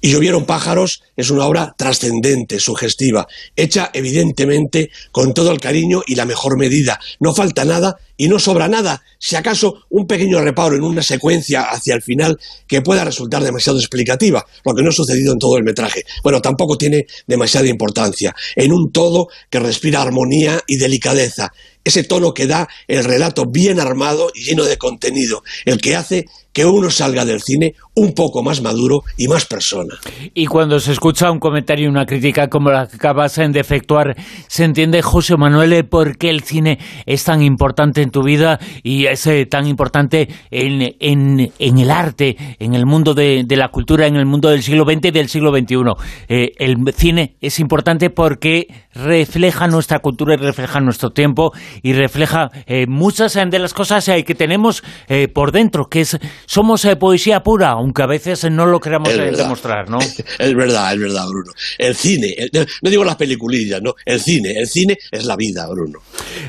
Y 0.00 0.12
llovieron 0.12 0.46
pájaros 0.46 1.02
es 1.14 1.28
una 1.28 1.44
obra 1.44 1.74
trascendente, 1.76 2.58
sugestiva, 2.58 3.28
hecha 3.54 3.90
evidentemente 3.92 4.90
con 5.12 5.34
todo 5.34 5.52
el 5.52 5.60
cariño 5.60 6.02
y 6.06 6.14
la 6.14 6.24
mejor 6.24 6.56
medida. 6.56 6.98
No 7.20 7.34
falta 7.34 7.66
nada 7.66 7.98
y 8.16 8.28
no 8.28 8.38
sobra 8.38 8.68
nada, 8.68 9.02
si 9.18 9.36
acaso 9.36 9.84
un 9.90 10.06
pequeño 10.06 10.40
reparo 10.40 10.76
en 10.76 10.82
una 10.82 11.02
secuencia 11.02 11.62
hacia 11.62 11.94
el 11.94 12.02
final 12.02 12.38
que 12.66 12.82
pueda 12.82 13.04
resultar 13.04 13.42
demasiado 13.42 13.78
explicativa, 13.78 14.44
lo 14.64 14.74
que 14.74 14.82
no 14.82 14.90
ha 14.90 14.92
sucedido 14.92 15.32
en 15.32 15.38
todo 15.38 15.56
el 15.56 15.64
metraje. 15.64 16.04
Bueno, 16.22 16.40
tampoco 16.40 16.76
tiene 16.78 17.06
demasiada 17.26 17.68
importancia. 17.68 18.34
En 18.54 18.72
un 18.72 18.92
todo 18.92 19.28
que 19.50 19.60
respira 19.60 20.02
armonía 20.02 20.60
y 20.66 20.76
delicadeza, 20.76 21.52
ese 21.84 22.04
tono 22.04 22.34
que 22.34 22.46
da 22.46 22.68
el 22.88 23.04
relato 23.04 23.46
bien 23.46 23.78
armado 23.78 24.30
y 24.34 24.44
lleno 24.44 24.64
de 24.64 24.76
contenido, 24.76 25.42
el 25.64 25.80
que 25.80 25.94
hace 25.94 26.26
que 26.56 26.64
uno 26.64 26.88
salga 26.90 27.26
del 27.26 27.42
cine 27.42 27.74
un 27.96 28.14
poco 28.14 28.42
más 28.42 28.62
maduro 28.62 29.02
y 29.18 29.28
más 29.28 29.44
persona. 29.44 29.94
Y 30.32 30.46
cuando 30.46 30.80
se 30.80 30.92
escucha 30.92 31.30
un 31.30 31.38
comentario 31.38 31.84
y 31.84 31.88
una 31.88 32.06
crítica 32.06 32.48
como 32.48 32.70
la 32.70 32.86
que 32.86 32.96
acabas 32.96 33.36
de 33.36 33.60
efectuar, 33.60 34.16
se 34.48 34.64
entiende, 34.64 35.02
José 35.02 35.36
Manuel, 35.36 35.86
por 35.86 36.16
qué 36.16 36.30
el 36.30 36.40
cine 36.40 36.78
es 37.04 37.24
tan 37.24 37.42
importante 37.42 38.00
en 38.00 38.10
tu 38.10 38.22
vida 38.22 38.58
y 38.82 39.04
es 39.04 39.26
eh, 39.26 39.44
tan 39.44 39.66
importante 39.66 40.28
en, 40.50 40.94
en, 40.98 41.52
en, 41.58 41.78
el 41.78 41.90
arte, 41.90 42.38
en 42.58 42.74
el 42.74 42.86
mundo 42.86 43.12
de, 43.12 43.44
de, 43.46 43.56
la 43.56 43.68
cultura, 43.68 44.06
en 44.06 44.16
el 44.16 44.24
mundo 44.24 44.48
del 44.48 44.62
siglo 44.62 44.84
XX 44.84 45.08
y 45.08 45.10
del 45.10 45.28
siglo 45.28 45.50
XXI. 45.54 45.76
Eh, 46.28 46.52
el 46.56 46.76
cine 46.94 47.36
es 47.42 47.60
importante 47.60 48.08
porque 48.08 48.66
refleja 48.94 49.66
nuestra 49.66 49.98
cultura 49.98 50.34
y 50.34 50.38
refleja 50.38 50.80
nuestro 50.80 51.10
tiempo 51.10 51.52
y 51.82 51.92
refleja 51.92 52.50
eh, 52.64 52.86
muchas 52.88 53.34
de 53.34 53.58
las 53.58 53.74
cosas 53.74 54.06
que 54.06 54.34
tenemos 54.34 54.82
por 55.34 55.52
dentro, 55.52 55.88
que 55.90 56.00
es 56.00 56.18
somos 56.46 56.84
eh, 56.84 56.96
poesía 56.96 57.42
pura, 57.42 57.70
aunque 57.70 58.02
a 58.02 58.06
veces 58.06 58.50
no 58.50 58.66
lo 58.66 58.80
queramos 58.80 59.10
eh, 59.10 59.32
demostrar, 59.36 59.90
¿no? 59.90 59.98
Es 60.38 60.54
verdad, 60.54 60.94
es 60.94 61.00
verdad, 61.00 61.26
Bruno. 61.28 61.52
El 61.78 61.94
cine, 61.94 62.34
el, 62.36 62.66
no 62.82 62.90
digo 62.90 63.04
las 63.04 63.16
peliculillas, 63.16 63.82
no, 63.82 63.94
el 64.04 64.20
cine, 64.20 64.52
el 64.56 64.66
cine 64.66 64.98
es 65.10 65.24
la 65.24 65.36
vida, 65.36 65.66
Bruno. 65.68 66.00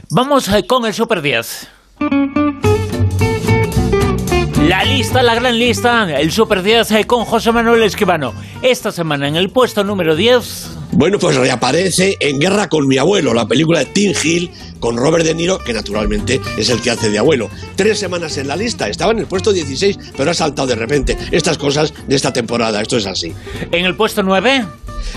Vamos 0.09 0.47
eh, 0.49 0.65
con 0.65 0.85
el 0.85 0.93
Super 0.93 1.21
10. 1.21 1.67
La 4.67 4.83
lista, 4.83 5.23
la 5.23 5.35
gran 5.35 5.57
lista, 5.57 6.19
el 6.19 6.31
Super 6.31 6.61
10 6.61 7.05
con 7.07 7.25
José 7.25 7.51
Manuel 7.51 7.83
Esquivano. 7.83 8.33
Esta 8.61 8.91
semana 8.91 9.27
en 9.27 9.35
el 9.35 9.49
puesto 9.49 9.83
número 9.83 10.15
10... 10.15 10.76
Bueno, 10.97 11.19
pues 11.19 11.35
reaparece 11.35 12.17
en 12.19 12.39
Guerra 12.39 12.69
con 12.69 12.87
mi 12.87 12.97
abuelo, 12.97 13.31
la 13.31 13.47
película 13.47 13.77
de 13.77 13.85
Tim 13.85 14.13
Hill 14.23 14.49
con 14.79 14.97
Robert 14.97 15.23
De 15.23 15.35
Niro, 15.35 15.59
que 15.59 15.71
naturalmente 15.71 16.41
es 16.57 16.71
el 16.71 16.81
que 16.81 16.89
hace 16.89 17.11
de 17.11 17.19
abuelo. 17.19 17.51
Tres 17.75 17.99
semanas 17.99 18.35
en 18.37 18.47
la 18.47 18.55
lista, 18.55 18.89
estaba 18.89 19.11
en 19.11 19.19
el 19.19 19.27
puesto 19.27 19.53
16, 19.53 19.95
pero 20.17 20.31
ha 20.31 20.33
saltado 20.33 20.69
de 20.69 20.73
repente. 20.73 21.15
Estas 21.29 21.59
cosas 21.59 21.93
de 22.07 22.15
esta 22.15 22.33
temporada, 22.33 22.81
esto 22.81 22.97
es 22.97 23.05
así. 23.05 23.31
En 23.71 23.85
el 23.85 23.95
puesto 23.95 24.23
9. 24.23 24.65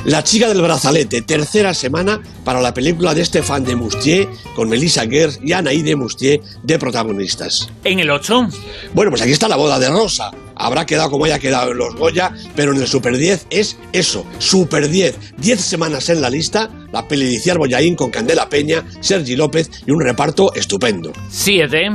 La 0.04 0.22
chica 0.22 0.48
del 0.48 0.60
brazalete, 0.60 1.22
tercera 1.22 1.72
semana 1.72 2.20
para 2.44 2.60
la 2.60 2.74
película 2.74 3.14
de 3.14 3.24
Stéphane 3.24 3.64
de 3.64 3.76
Moustier 3.76 4.28
con 4.54 4.68
Melissa 4.68 5.06
Gers 5.06 5.40
y 5.42 5.52
Anaï 5.52 5.82
de 5.82 5.96
Moustier 5.96 6.42
de 6.62 6.78
protagonistas. 6.78 7.70
En 7.84 8.00
el 8.00 8.10
8. 8.10 8.48
Bueno, 8.92 9.10
pues 9.10 9.22
aquí 9.22 9.32
está 9.32 9.48
la 9.48 9.56
boda 9.56 9.78
de 9.78 9.88
Rosa. 9.88 10.30
Habrá 10.60 10.84
quedado 10.84 11.10
como 11.10 11.24
haya 11.24 11.38
quedado 11.38 11.72
en 11.72 11.78
los 11.78 11.96
Goya, 11.96 12.32
pero 12.54 12.72
en 12.72 12.80
el 12.80 12.86
Super 12.86 13.16
10 13.16 13.46
es 13.50 13.78
eso, 13.92 14.26
Super 14.38 14.88
10. 14.88 15.18
10 15.38 15.60
semanas 15.60 16.08
en 16.10 16.20
la 16.20 16.28
lista, 16.28 16.70
la 16.92 17.08
peli 17.08 17.26
de 17.26 17.32
Iciar 17.32 17.58
Boyaín 17.58 17.96
con 17.96 18.10
Candela 18.10 18.48
Peña, 18.48 18.84
Sergi 19.00 19.36
López 19.36 19.70
y 19.86 19.90
un 19.90 20.00
reparto 20.00 20.52
estupendo. 20.54 21.12
7. 21.30 21.90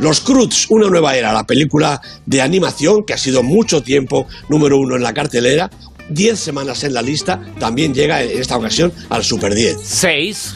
Los 0.00 0.20
Cruz, 0.20 0.66
una 0.70 0.88
nueva 0.88 1.16
era, 1.16 1.32
la 1.32 1.46
película 1.46 2.00
de 2.26 2.42
animación 2.42 3.04
que 3.04 3.12
ha 3.12 3.18
sido 3.18 3.42
mucho 3.42 3.82
tiempo 3.82 4.26
número 4.48 4.78
uno 4.78 4.96
en 4.96 5.02
la 5.02 5.14
cartelera, 5.14 5.70
10 6.08 6.38
semanas 6.38 6.82
en 6.84 6.94
la 6.94 7.02
lista, 7.02 7.40
también 7.58 7.94
llega 7.94 8.22
en 8.22 8.40
esta 8.40 8.56
ocasión 8.56 8.92
al 9.08 9.22
Super 9.22 9.54
10. 9.54 9.76
6. 9.82 10.54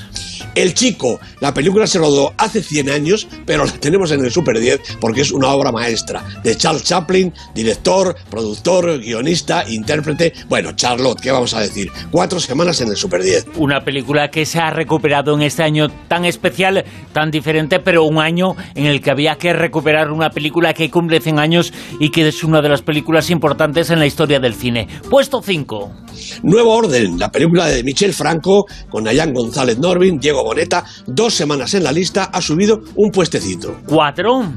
El 0.55 0.73
Chico, 0.75 1.21
la 1.41 1.53
película 1.53 1.87
se 1.87 1.99
rodó 1.99 2.33
hace 2.39 2.63
100 2.63 2.91
años, 2.91 3.27
pero 3.45 3.65
la 3.65 3.73
tenemos 3.73 4.13
en 4.13 4.25
el 4.25 4.31
Super 4.31 4.61
10 4.61 4.99
porque 5.01 5.23
es 5.23 5.33
una 5.33 5.49
obra 5.49 5.73
maestra 5.73 6.25
de 6.45 6.57
Charles 6.57 6.85
Chaplin, 6.85 7.33
director, 7.55 8.15
productor, 8.31 9.01
guionista, 9.01 9.69
intérprete. 9.69 10.33
Bueno, 10.49 10.73
Charlotte, 10.73 11.21
¿qué 11.21 11.33
vamos 11.33 11.55
a 11.55 11.61
decir? 11.61 11.91
Cuatro 12.13 12.39
semanas 12.39 12.81
en 12.81 12.89
el 12.89 12.97
Super 12.97 13.23
10. 13.23 13.47
Una 13.57 13.85
película 13.85 14.31
que 14.31 14.47
se 14.47 14.61
ha 14.61 14.71
recuperado 14.71 15.35
en 15.35 15.43
este 15.43 15.65
año 15.65 15.91
tan 16.09 16.25
especial, 16.25 16.85
tan 17.13 17.33
diferente, 17.33 17.81
pero 17.81 18.05
un 18.05 18.19
año 18.19 18.55
en 18.77 18.87
el 18.87 19.01
que 19.01 19.11
había 19.11 19.37
que 19.37 19.53
recuperar 19.53 20.13
una 20.13 20.31
película 20.31 20.73
que 20.73 20.91
cumple 20.91 21.21
100 21.21 21.39
años 21.41 21.73
y 21.99 22.11
que 22.11 22.29
es 22.29 22.45
una 22.45 22.63
de 22.63 22.69
las 22.69 22.83
películas 22.83 23.31
importantes 23.31 23.91
en 23.91 23.99
la 23.99 24.07
historia 24.07 24.39
del 24.39 24.55
cine. 24.55 24.87
Puesto 25.11 25.43
5. 25.43 26.04
Nuevo 26.43 26.75
Orden, 26.75 27.19
la 27.19 27.31
película 27.31 27.67
de 27.67 27.83
Michel 27.83 28.15
Franco 28.15 28.67
con 28.89 29.05
Nayan 29.05 29.33
González 29.33 29.79
Norvin, 29.79 30.19
Diego 30.19 30.45
Boneta, 30.45 30.85
dos 31.07 31.35
semanas 31.35 31.75
en 31.75 31.85
la 31.85 31.93
lista, 31.93 32.25
ha 32.25 32.41
subido 32.41 32.83
un 32.97 33.11
puestecito. 33.11 33.81
4. 33.87 34.53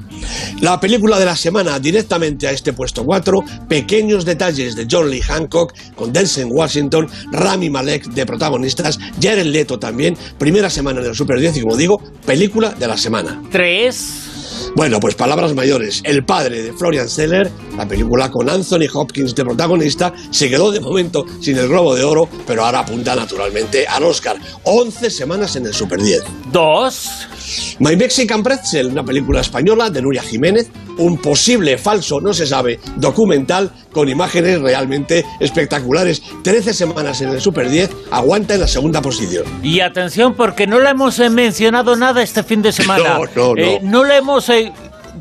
La 0.62 0.80
película 0.80 1.20
de 1.20 1.26
la 1.26 1.36
semana 1.36 1.80
directamente 1.80 2.48
a 2.48 2.52
este 2.52 2.74
puesto 2.74 3.06
4, 3.06 3.44
Pequeños 3.68 4.26
detalles 4.26 4.76
de 4.76 4.88
John 4.90 5.10
Lee 5.10 5.22
Hancock 5.22 5.74
con 5.96 6.12
Denzel 6.12 6.48
Washington, 6.50 7.08
Rami 7.32 7.70
Malek 7.70 8.06
de 8.06 8.26
protagonistas, 8.26 9.00
Jared 9.22 9.46
Leto 9.46 9.80
también, 9.80 10.18
primera 10.38 10.70
semana 10.70 11.02
en 11.02 11.08
el 11.08 11.16
Super 11.16 11.40
10 11.40 11.58
y 11.58 11.62
como 11.62 11.76
digo, 11.76 12.02
película 12.26 12.72
de 12.72 12.88
la 12.88 12.98
semana. 12.98 13.42
3. 13.52 14.27
Bueno, 14.76 15.00
pues 15.00 15.16
palabras 15.16 15.54
mayores. 15.54 16.02
El 16.04 16.24
padre 16.24 16.62
de 16.62 16.74
Florian 16.74 17.10
Seller, 17.10 17.52
la 17.76 17.88
película 17.88 18.30
con 18.32 18.50
Anthony 18.50 18.88
Hopkins 18.94 19.36
de 19.36 19.44
protagonista, 19.44 20.14
se 20.32 20.50
quedó 20.50 20.72
de 20.72 20.80
momento 20.80 21.26
sin 21.42 21.58
el 21.58 21.68
Globo 21.68 21.96
de 21.96 22.04
Oro, 22.04 22.30
pero 22.46 22.66
ahora 22.66 22.80
apunta 22.80 23.16
naturalmente 23.16 23.88
al 23.88 24.04
Oscar. 24.04 24.38
11 24.64 25.10
semanas 25.10 25.56
en 25.56 25.66
el 25.66 25.74
Super 25.74 26.02
10. 26.02 26.24
2. 26.52 27.78
My 27.80 27.96
Mexican 27.96 28.44
Pretzel, 28.44 28.88
una 28.88 29.04
película 29.04 29.42
española 29.42 29.90
de 29.90 30.02
Nuria 30.02 30.22
Jiménez, 30.22 30.70
un 30.98 31.18
posible 31.18 31.78
falso, 31.78 32.20
no 32.22 32.34
se 32.34 32.46
sabe, 32.48 32.80
documental 32.96 33.72
con 33.92 34.10
imágenes 34.10 34.60
realmente 34.62 35.26
espectaculares. 35.40 36.22
13 36.44 36.74
semanas 36.74 37.22
en 37.22 37.30
el 37.30 37.42
Super 37.42 37.70
10, 37.70 37.90
aguanta 38.12 38.54
en 38.56 38.62
la 38.62 38.68
segunda 38.68 39.02
posición. 39.02 39.46
Y 39.64 39.80
atención, 39.80 40.34
porque 40.36 40.68
no 40.68 40.80
le 40.80 40.90
hemos 40.90 41.20
eh, 41.20 41.30
mencionado 41.30 41.96
nada 41.96 42.22
este 42.22 42.44
fin 42.44 42.62
de 42.62 42.72
semana. 42.72 42.98
No, 43.18 43.26
no, 43.36 43.56
no. 43.56 43.62
Eh, 43.62 43.80
no 43.84 44.04
le 44.04 44.18
hemos... 44.18 44.48
eh, 44.50 44.72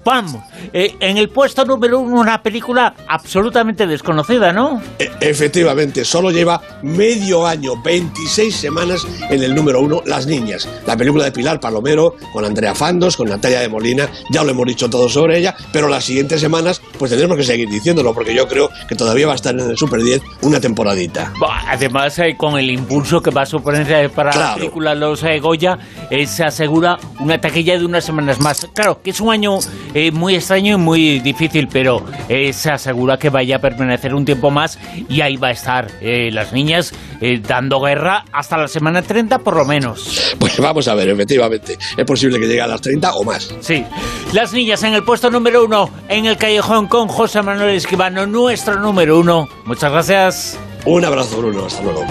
¡Pam! 0.05 0.27
Eh, 0.73 0.95
en 1.01 1.17
el 1.19 1.29
puesto 1.29 1.65
número 1.65 1.99
uno, 2.01 2.21
una 2.21 2.43
película 2.43 2.95
absolutamente 3.09 3.87
desconocida, 3.87 4.53
¿no? 4.53 4.81
E- 4.99 5.11
efectivamente, 5.21 6.05
solo 6.05 6.31
lleva 6.31 6.61
medio 6.83 7.47
año, 7.47 7.81
26 7.83 8.55
semanas 8.55 9.07
en 9.31 9.43
el 9.43 9.55
número 9.55 9.81
uno, 9.81 10.03
Las 10.07 10.27
Niñas. 10.27 10.69
La 10.87 10.97
película 10.97 11.25
de 11.25 11.33
Pilar 11.33 11.61
Palomero, 11.61 12.17
con 12.33 12.45
Andrea 12.45 12.75
Fandos, 12.75 13.17
con 13.17 13.29
Natalia 13.29 13.61
de 13.61 13.69
Molina, 13.69 14.09
ya 14.31 14.43
lo 14.45 14.51
hemos 14.51 14.67
dicho 14.67 14.89
todo 14.91 15.09
sobre 15.09 15.39
ella, 15.39 15.55
pero 15.73 15.89
las 15.89 16.05
siguientes 16.05 16.41
semanas 16.41 16.81
pues 16.99 17.11
tendremos 17.11 17.37
que 17.37 17.45
seguir 17.45 17.69
diciéndolo, 17.69 18.15
porque 18.15 18.35
yo 18.35 18.47
creo 18.49 18.71
que 18.89 18.95
todavía 18.95 19.27
va 19.27 19.33
a 19.33 19.37
estar 19.37 19.55
en 19.55 19.71
el 19.71 19.77
Super 19.77 20.03
10 20.03 20.23
una 20.43 20.61
temporadita. 20.61 21.33
Además, 21.69 22.19
eh, 22.19 22.37
con 22.37 22.59
el 22.59 22.71
impulso 22.71 23.21
que 23.23 23.31
va 23.31 23.43
a 23.43 23.47
suponer 23.47 23.91
eh, 23.91 24.09
para 24.09 24.31
la 24.31 24.37
Claro. 24.37 24.55
película 24.57 24.95
Los 24.95 25.23
eh, 25.25 25.39
Goya, 25.41 25.79
eh, 26.11 26.27
se 26.27 26.45
asegura 26.45 26.99
una 27.21 27.41
taquilla 27.41 27.79
de 27.79 27.85
unas 27.85 28.05
semanas 28.05 28.39
más. 28.41 28.67
Claro, 28.75 29.01
que 29.03 29.11
es 29.11 29.21
un 29.21 29.31
año 29.33 29.59
eh, 29.95 30.11
muy 30.13 30.35
extraño 30.47 30.77
y 30.77 30.79
muy 30.79 31.19
difícil, 31.19 31.67
pero 31.67 32.05
eh, 32.29 32.53
se 32.53 32.71
asegura 32.71 33.19
que 33.19 33.31
vaya 33.31 33.57
a 33.57 33.59
permanecer 33.59 34.15
un 34.15 34.25
tiempo 34.25 34.53
más 34.53 34.79
y 35.09 35.21
ahí 35.21 35.37
va 35.37 35.49
a 35.49 35.51
estar 35.51 35.91
eh, 36.01 36.31
las 36.31 36.53
niñas 36.53 36.95
eh, 37.21 37.41
dando 37.45 37.81
guerra 37.81 38.25
hasta 38.33 38.57
la 38.57 38.69
semana 38.69 39.03
30 39.03 39.41
por 39.41 39.57
lo 39.57 39.65
menos. 39.65 40.37
Pues 40.39 40.57
vamos 40.61 40.87
a 40.87 40.95
ver, 40.95 41.09
efectivamente, 41.09 41.77
es 41.97 42.05
posible 42.05 42.39
que 42.39 42.47
llegue 42.47 42.61
a 42.61 42.69
las 42.69 42.81
30 42.81 43.15
o 43.15 43.25
más. 43.25 43.53
Sí, 43.59 43.85
las 44.33 44.53
niñas 44.53 44.85
en 44.85 44.95
el 44.95 45.03
puesto 45.03 45.33
número 45.33 45.65
uno 45.65 45.91
en 46.09 46.27
el 46.27 46.37
callejón 46.37 46.87
con 46.87 47.09
José 47.09 47.43
Manuel 47.43 47.75
Esquivano, 47.75 48.25
nuestro 48.29 48.79
número 48.79 49.19
uno. 49.19 49.49
Muchas 49.65 49.91
gracias. 49.91 50.61
Un 50.85 51.05
abrazo, 51.05 51.39
Bruno, 51.39 51.67
hasta 51.67 51.83
luego. 51.83 52.05